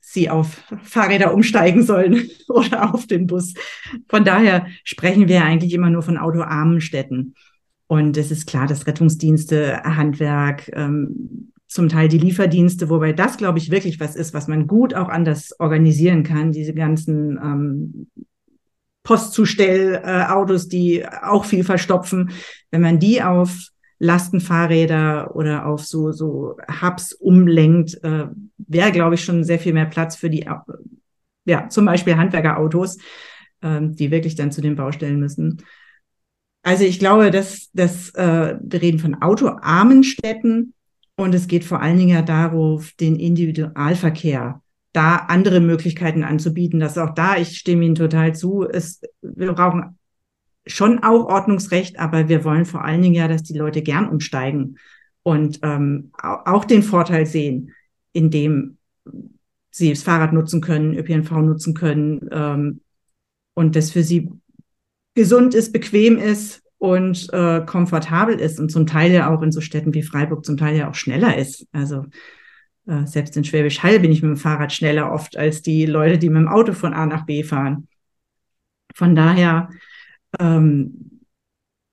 [0.00, 3.54] sie auf Fahrräder umsteigen sollen oder auf den Bus.
[4.08, 7.34] Von daher sprechen wir eigentlich immer nur von autoarmen Städten.
[7.86, 13.58] Und es ist klar, dass Rettungsdienste, Handwerk, ähm, zum Teil die Lieferdienste, wobei das, glaube
[13.58, 16.50] ich, wirklich was ist, was man gut auch anders organisieren kann.
[16.50, 18.08] Diese ganzen ähm,
[19.02, 22.30] Postzustellautos, die auch viel verstopfen,
[22.70, 29.24] wenn man die auf Lastenfahrräder oder auf so, so Hubs umlenkt, äh, wäre, glaube ich,
[29.24, 30.48] schon sehr viel mehr Platz für die,
[31.44, 32.96] ja, zum Beispiel Handwerkerautos,
[33.60, 35.62] äh, die wirklich dann zu den Baustellen müssen.
[36.62, 40.74] Also ich glaube, dass, dass äh, wir reden von autoarmen Städten
[41.18, 44.62] und es geht vor allen Dingen ja darauf, den Individualverkehr
[44.92, 49.98] da andere Möglichkeiten anzubieten, dass auch da, ich stimme Ihnen total zu, ist, wir brauchen
[50.64, 54.78] schon auch Ordnungsrecht, aber wir wollen vor allen Dingen ja, dass die Leute gern umsteigen
[55.24, 57.74] und ähm, auch den Vorteil sehen,
[58.12, 58.78] indem
[59.70, 62.80] sie das Fahrrad nutzen können, ÖPNV nutzen können ähm,
[63.54, 64.30] und das für sie
[65.14, 69.60] gesund ist, bequem ist und äh, komfortabel ist und zum Teil ja auch in so
[69.60, 71.66] Städten wie Freiburg zum Teil ja auch schneller ist.
[71.72, 72.06] Also
[72.86, 76.18] äh, selbst in Schwäbisch Hall bin ich mit dem Fahrrad schneller oft als die Leute,
[76.18, 77.88] die mit dem Auto von A nach B fahren.
[78.94, 79.70] Von daher
[80.38, 81.20] ähm,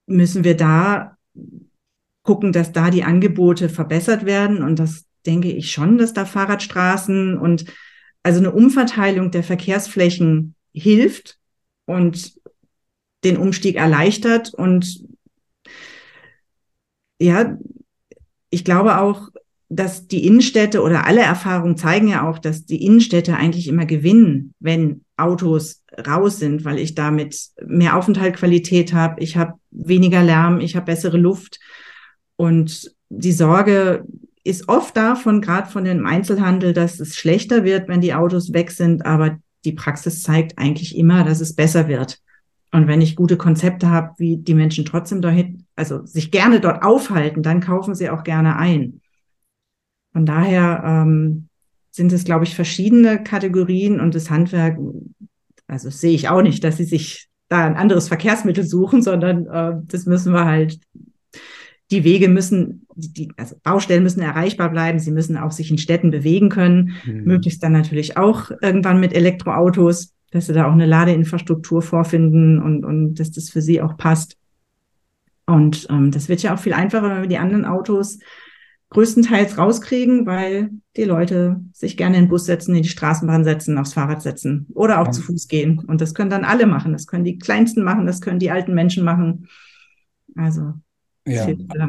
[0.05, 1.17] müssen wir da
[2.23, 4.63] gucken, dass da die Angebote verbessert werden.
[4.63, 7.65] Und das denke ich schon, dass da Fahrradstraßen und
[8.23, 11.38] also eine Umverteilung der Verkehrsflächen hilft
[11.86, 12.34] und
[13.26, 14.53] den Umstieg erleichtert.
[14.53, 15.03] Und
[17.19, 17.57] ja,
[18.49, 19.30] ich glaube auch,
[19.67, 24.53] dass die Innenstädte oder alle Erfahrungen zeigen ja auch, dass die Innenstädte eigentlich immer gewinnen,
[24.59, 30.76] wenn Autos raus sind, weil ich damit mehr Aufenthaltqualität habe, ich habe weniger Lärm, ich
[30.76, 31.59] habe bessere Luft.
[32.36, 34.05] Und die Sorge
[34.43, 38.71] ist oft davon, gerade von dem Einzelhandel, dass es schlechter wird, wenn die Autos weg
[38.71, 42.19] sind, aber die Praxis zeigt eigentlich immer, dass es besser wird.
[42.76, 46.84] Und wenn ich gute Konzepte habe, wie die Menschen trotzdem dahin, also sich gerne dort
[46.84, 48.99] aufhalten, dann kaufen sie auch gerne ein.
[50.11, 51.47] Von daher ähm,
[51.91, 54.78] sind es, glaube ich, verschiedene Kategorien und das Handwerk,
[55.67, 59.45] also das sehe ich auch nicht, dass sie sich da ein anderes Verkehrsmittel suchen, sondern
[59.47, 60.78] äh, das müssen wir halt,
[61.91, 66.11] die Wege müssen, die, also Baustellen müssen erreichbar bleiben, sie müssen auch sich in Städten
[66.11, 67.23] bewegen können, mhm.
[67.23, 72.83] möglichst dann natürlich auch irgendwann mit Elektroautos, dass sie da auch eine Ladeinfrastruktur vorfinden und,
[72.83, 74.38] und dass das für sie auch passt.
[75.45, 78.19] Und ähm, das wird ja auch viel einfacher, wenn wir die anderen Autos
[78.89, 83.77] größtenteils rauskriegen, weil die Leute sich gerne in den Bus setzen, in die Straßenbahn setzen,
[83.77, 85.11] aufs Fahrrad setzen oder auch ja.
[85.11, 85.79] zu Fuß gehen.
[85.79, 86.91] Und das können dann alle machen.
[86.91, 89.47] Das können die Kleinsten machen, das können die alten Menschen machen.
[90.36, 90.73] Also
[91.28, 91.47] ja,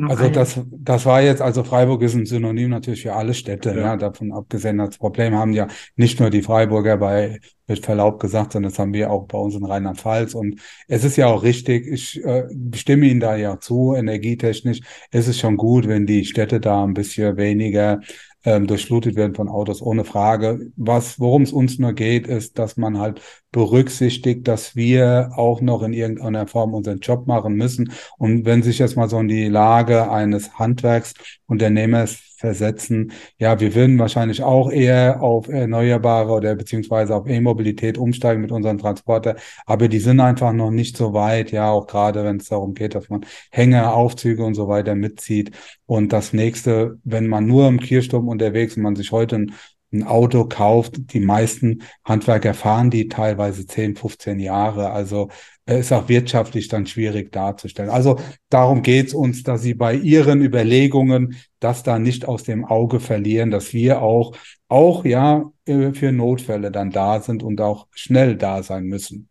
[0.08, 3.76] also das, das war jetzt, also Freiburg ist ein Synonym natürlich für alle Städte, ja.
[3.76, 3.96] ja.
[3.96, 8.70] davon abgesehen, das Problem haben ja nicht nur die Freiburger bei, mit Verlaub gesagt, sondern
[8.70, 12.24] das haben wir auch bei uns in Rheinland-Pfalz und es ist ja auch richtig, ich
[12.24, 14.80] äh, stimme Ihnen da ja zu, energietechnisch
[15.10, 18.00] ist es schon gut, wenn die Städte da ein bisschen weniger
[18.46, 20.70] ähm, durchflutet werden von Autos, ohne Frage.
[20.76, 23.20] Was, worum es uns nur geht, ist, dass man halt
[23.56, 27.90] berücksichtigt, dass wir auch noch in irgendeiner Form unseren Job machen müssen.
[28.18, 33.12] Und wenn sich jetzt mal so in die Lage eines Handwerksunternehmers versetzen.
[33.38, 38.76] Ja, wir würden wahrscheinlich auch eher auf erneuerbare oder beziehungsweise auf E-Mobilität umsteigen mit unseren
[38.76, 42.74] Transporter, aber die sind einfach noch nicht so weit, ja, auch gerade wenn es darum
[42.74, 45.52] geht, dass man Hänger, Aufzüge und so weiter mitzieht.
[45.86, 49.52] Und das nächste, wenn man nur im Kirchturm unterwegs und man sich heute ein
[49.98, 54.90] ein Auto kauft, die meisten Handwerker fahren die teilweise 10, 15 Jahre.
[54.90, 55.28] Also
[55.66, 57.90] äh, ist auch wirtschaftlich dann schwierig darzustellen.
[57.90, 58.18] Also
[58.48, 63.50] darum geht's uns, dass Sie bei Ihren Überlegungen das da nicht aus dem Auge verlieren,
[63.50, 64.36] dass wir auch,
[64.68, 69.28] auch ja, äh, für Notfälle dann da sind und auch schnell da sein müssen.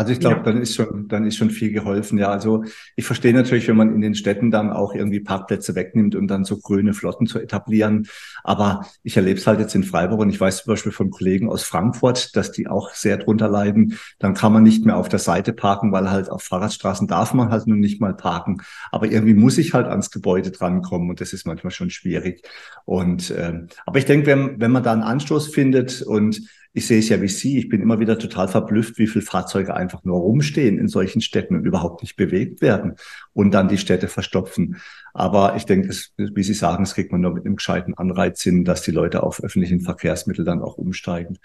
[0.00, 0.42] Also ich glaube, ja.
[0.44, 2.16] dann ist schon, dann ist schon viel geholfen.
[2.16, 2.64] Ja, also
[2.96, 6.46] ich verstehe natürlich, wenn man in den Städten dann auch irgendwie Parkplätze wegnimmt, um dann
[6.46, 8.08] so grüne Flotten zu etablieren.
[8.42, 11.50] Aber ich erlebe es halt jetzt in Freiburg und ich weiß zum Beispiel von Kollegen
[11.50, 13.98] aus Frankfurt, dass die auch sehr drunter leiden.
[14.18, 17.50] Dann kann man nicht mehr auf der Seite parken, weil halt auf Fahrradstraßen darf man
[17.50, 18.62] halt nun nicht mal parken.
[18.90, 22.40] Aber irgendwie muss ich halt ans Gebäude drankommen und das ist manchmal schon schwierig.
[22.86, 26.40] Und ähm, aber ich denke, wenn, wenn man da einen Anstoß findet und
[26.72, 29.74] ich sehe es ja wie Sie, ich bin immer wieder total verblüfft, wie viele Fahrzeuge
[29.74, 32.94] einfach nur rumstehen in solchen Städten und überhaupt nicht bewegt werden
[33.32, 34.76] und dann die Städte verstopfen.
[35.12, 38.40] Aber ich denke, das, wie Sie sagen, das kriegt man nur mit einem gescheiten Anreiz
[38.42, 41.38] hin, dass die Leute auf öffentlichen Verkehrsmittel dann auch umsteigen.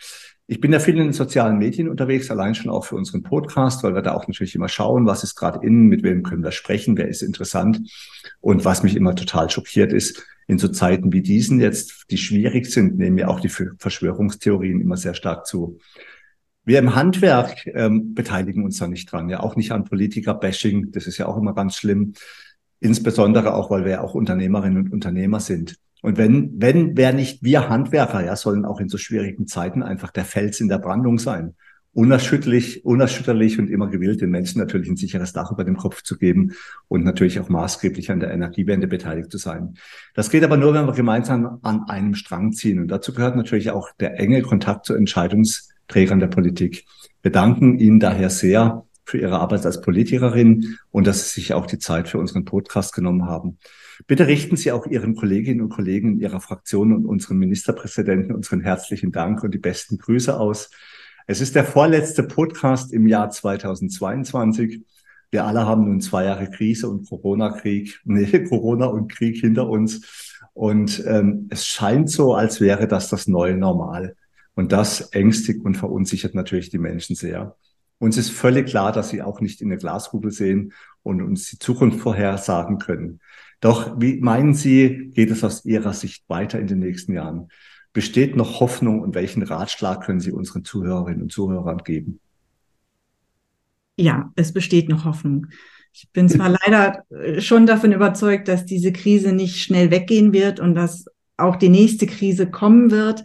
[0.46, 3.84] Ich bin ja viel in den sozialen Medien unterwegs, allein schon auch für unseren Podcast,
[3.84, 6.52] weil wir da auch natürlich immer schauen, was ist gerade innen, mit wem können wir
[6.52, 7.82] sprechen, wer ist interessant.
[8.42, 12.68] Und was mich immer total schockiert ist, in so Zeiten wie diesen jetzt, die schwierig
[12.68, 15.80] sind, nehmen ja auch die Verschwörungstheorien immer sehr stark zu.
[16.64, 21.08] Wir im Handwerk ähm, beteiligen uns da nicht dran, ja auch nicht an Politiker-Bashing, das
[21.08, 22.14] ist ja auch immer ganz schlimm.
[22.80, 25.78] insbesondere auch, weil wir ja auch Unternehmerinnen und Unternehmer sind.
[26.02, 30.12] Und wenn, wenn, wer nicht wir Handwerker, ja, sollen auch in so schwierigen Zeiten einfach
[30.12, 31.56] der Fels in der Brandung sein
[31.96, 36.18] unerschütterlich, unerschütterlich und immer gewillt, den Menschen natürlich ein sicheres Dach über dem Kopf zu
[36.18, 36.52] geben
[36.90, 39.76] und natürlich auch maßgeblich an der Energiewende beteiligt zu sein.
[40.14, 42.80] Das geht aber nur, wenn wir gemeinsam an einem Strang ziehen.
[42.80, 46.86] Und dazu gehört natürlich auch der enge Kontakt zu Entscheidungsträgern der Politik.
[47.22, 51.66] Wir danken Ihnen daher sehr für Ihre Arbeit als Politikerin und dass Sie sich auch
[51.66, 53.58] die Zeit für unseren Podcast genommen haben.
[54.06, 58.60] Bitte richten Sie auch Ihren Kolleginnen und Kollegen in Ihrer Fraktion und unseren Ministerpräsidenten unseren
[58.60, 60.70] herzlichen Dank und die besten Grüße aus.
[61.28, 64.84] Es ist der vorletzte Podcast im Jahr 2022.
[65.32, 70.38] Wir alle haben nun zwei Jahre Krise und Corona-Krieg, nee, Corona und Krieg hinter uns.
[70.54, 74.16] Und ähm, es scheint so, als wäre das das neue Normal.
[74.54, 77.56] Und das ängstigt und verunsichert natürlich die Menschen sehr.
[77.98, 81.58] Uns ist völlig klar, dass sie auch nicht in der Glaskugel sehen und uns die
[81.58, 83.20] Zukunft vorhersagen können.
[83.62, 87.50] Doch wie meinen Sie, geht es aus Ihrer Sicht weiter in den nächsten Jahren?
[87.96, 92.20] Besteht noch Hoffnung und welchen Ratschlag können Sie unseren Zuhörerinnen und Zuhörern geben?
[93.96, 95.48] Ja, es besteht noch Hoffnung.
[95.94, 100.60] Ich bin zwar leider äh, schon davon überzeugt, dass diese Krise nicht schnell weggehen wird
[100.60, 101.06] und dass
[101.38, 103.24] auch die nächste Krise kommen wird,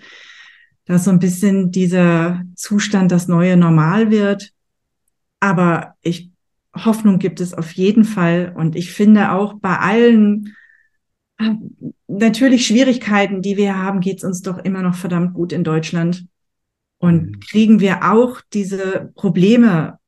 [0.84, 4.52] dass so ein bisschen dieser Zustand das neue Normal wird.
[5.40, 6.30] Aber ich,
[6.76, 8.54] Hoffnung gibt es auf jeden Fall.
[8.56, 10.54] Und ich finde auch bei allen
[12.08, 16.26] natürlich Schwierigkeiten, die wir haben, geht es uns doch immer noch verdammt gut in Deutschland.
[16.98, 17.40] Und mhm.
[17.40, 19.98] kriegen wir auch diese Probleme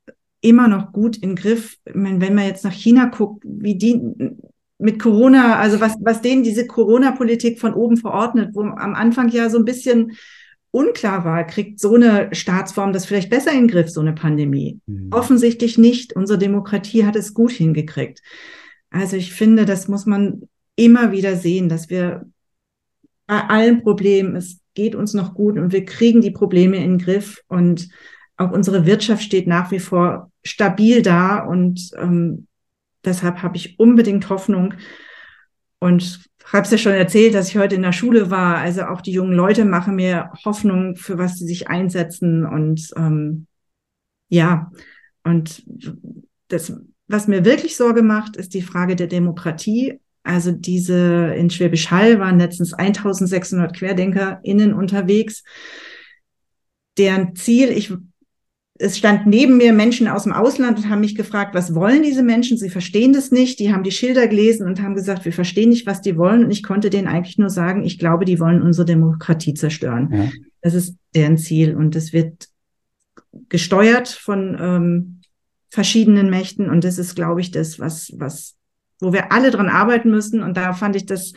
[0.40, 1.78] immer noch gut in den Griff.
[1.94, 4.00] Meine, wenn man jetzt nach China guckt, wie die
[4.78, 9.48] mit Corona, also was, was denen diese Corona-Politik von oben verordnet, wo am Anfang ja
[9.48, 10.12] so ein bisschen
[10.72, 14.80] unklar war, kriegt so eine Staatsform das vielleicht besser in den Griff, so eine Pandemie?
[14.86, 15.08] Mhm.
[15.12, 16.14] Offensichtlich nicht.
[16.14, 18.20] Unsere Demokratie hat es gut hingekriegt.
[18.90, 20.48] Also ich finde, das muss man
[20.84, 22.26] immer wieder sehen, dass wir
[23.26, 26.98] bei allen Problemen, es geht uns noch gut und wir kriegen die Probleme in den
[26.98, 27.88] Griff und
[28.36, 32.46] auch unsere Wirtschaft steht nach wie vor stabil da und ähm,
[33.04, 34.74] deshalb habe ich unbedingt Hoffnung
[35.78, 38.56] und habe es ja schon erzählt, dass ich heute in der Schule war.
[38.58, 43.46] Also auch die jungen Leute machen mir Hoffnung, für was sie sich einsetzen und ähm,
[44.28, 44.70] ja
[45.22, 45.62] und
[46.48, 46.72] das,
[47.06, 52.18] was mir wirklich Sorge macht, ist die Frage der Demokratie also diese in Schwäbisch Hall
[52.18, 55.42] waren letztens 1600 QuerdenkerInnen unterwegs,
[56.98, 57.92] deren Ziel, ich,
[58.78, 62.22] es stand neben mir Menschen aus dem Ausland und haben mich gefragt, was wollen diese
[62.22, 62.56] Menschen?
[62.56, 63.58] Sie verstehen das nicht.
[63.58, 66.44] Die haben die Schilder gelesen und haben gesagt, wir verstehen nicht, was die wollen.
[66.44, 70.10] Und ich konnte denen eigentlich nur sagen, ich glaube, die wollen unsere Demokratie zerstören.
[70.12, 70.30] Ja.
[70.60, 72.48] Das ist deren Ziel und es wird
[73.48, 75.20] gesteuert von ähm,
[75.70, 78.56] verschiedenen Mächten und das ist, glaube ich, das, was, was
[79.02, 80.42] wo wir alle dran arbeiten müssen.
[80.42, 81.32] Und da fand ich das,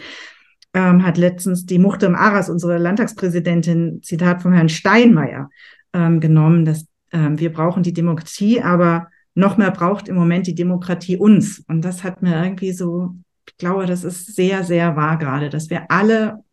[0.74, 5.49] ähm, hat letztens die Muchtem Aras, unsere Landtagspräsidentin, Zitat von Herrn Steinmeier,
[5.93, 10.55] ähm, genommen, dass ähm, wir brauchen die Demokratie, aber noch mehr braucht im Moment die
[10.55, 11.63] Demokratie uns.
[11.68, 13.16] Und das hat mir irgendwie so,
[13.47, 16.43] ich glaube, das ist sehr, sehr wahr gerade, dass wir alle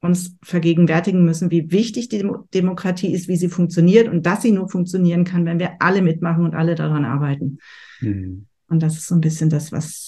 [0.00, 4.68] uns vergegenwärtigen müssen, wie wichtig die Demokratie ist, wie sie funktioniert und dass sie nur
[4.68, 7.58] funktionieren kann, wenn wir alle mitmachen und alle daran arbeiten.
[8.00, 8.46] Mhm.
[8.68, 10.07] Und das ist so ein bisschen das, was,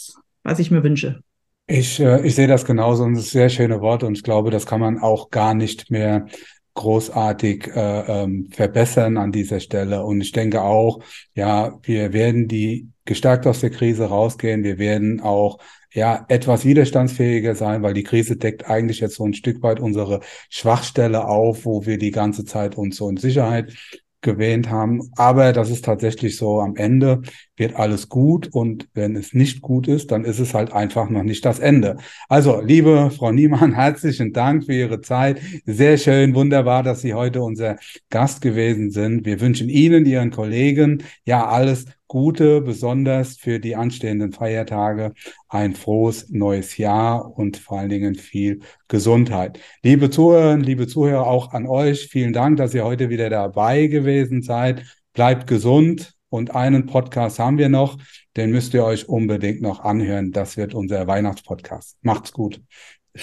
[0.51, 1.23] was ich mir wünsche.
[1.67, 4.51] Ich, äh, ich sehe das genauso und es ist sehr schöne Worte und ich glaube,
[4.51, 6.27] das kann man auch gar nicht mehr
[6.75, 10.05] großartig äh, ähm, verbessern an dieser Stelle.
[10.05, 11.01] Und ich denke auch,
[11.35, 14.65] ja, wir werden die gestärkt aus der Krise rausgehen.
[14.65, 15.59] Wir werden auch
[15.93, 20.21] ja etwas widerstandsfähiger sein, weil die Krise deckt eigentlich jetzt so ein Stück weit unsere
[20.49, 23.73] Schwachstelle auf, wo wir die ganze Zeit uns so in Sicherheit
[24.21, 25.11] gewähnt haben.
[25.17, 27.23] Aber das ist tatsächlich so, am Ende
[27.57, 31.23] wird alles gut und wenn es nicht gut ist, dann ist es halt einfach noch
[31.23, 31.97] nicht das Ende.
[32.29, 35.41] Also, liebe Frau Niemann, herzlichen Dank für Ihre Zeit.
[35.67, 37.77] Sehr schön, wunderbar, dass Sie heute unser
[38.09, 39.25] Gast gewesen sind.
[39.27, 45.13] Wir wünschen Ihnen, Ihren Kollegen, ja, alles Gute, besonders für die anstehenden Feiertage,
[45.49, 49.61] ein frohes neues Jahr und vor allen Dingen viel Gesundheit.
[49.85, 54.43] Liebe Zuhörer, liebe Zuhörer, auch an euch, vielen Dank, dass ihr heute wieder dabei gewesen
[54.43, 54.83] seid.
[55.13, 57.97] Bleibt gesund und einen Podcast haben wir noch,
[58.37, 60.33] den müsst ihr euch unbedingt noch anhören.
[60.33, 61.97] Das wird unser Weihnachtspodcast.
[62.03, 62.61] Macht's gut.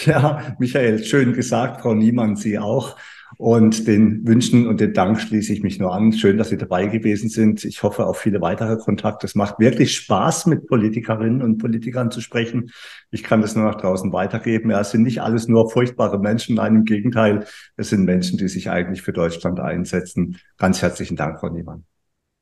[0.06, 2.96] Ja, Michael, schön gesagt, Frau Niemann, Sie auch.
[3.36, 6.14] Und den Wünschen und den Dank schließe ich mich nur an.
[6.14, 7.66] Schön, dass Sie dabei gewesen sind.
[7.66, 9.28] Ich hoffe auf viele weitere Kontakte.
[9.28, 12.72] Es macht wirklich Spaß, mit Politikerinnen und Politikern zu sprechen.
[13.12, 14.72] Ich kann das nur nach draußen weitergeben.
[14.72, 16.56] Ja, es sind nicht alles nur furchtbare Menschen.
[16.56, 17.46] Nein, im Gegenteil.
[17.76, 20.38] Es sind Menschen, die sich eigentlich für Deutschland einsetzen.
[20.58, 21.84] Ganz herzlichen Dank, Frau Niemann.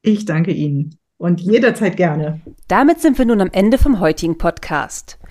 [0.02, 0.98] Ich danke Ihnen.
[1.18, 2.42] und jederzeit gerne.
[2.68, 5.18] Damit sind wir nun am Ende vom heutigen Podcast.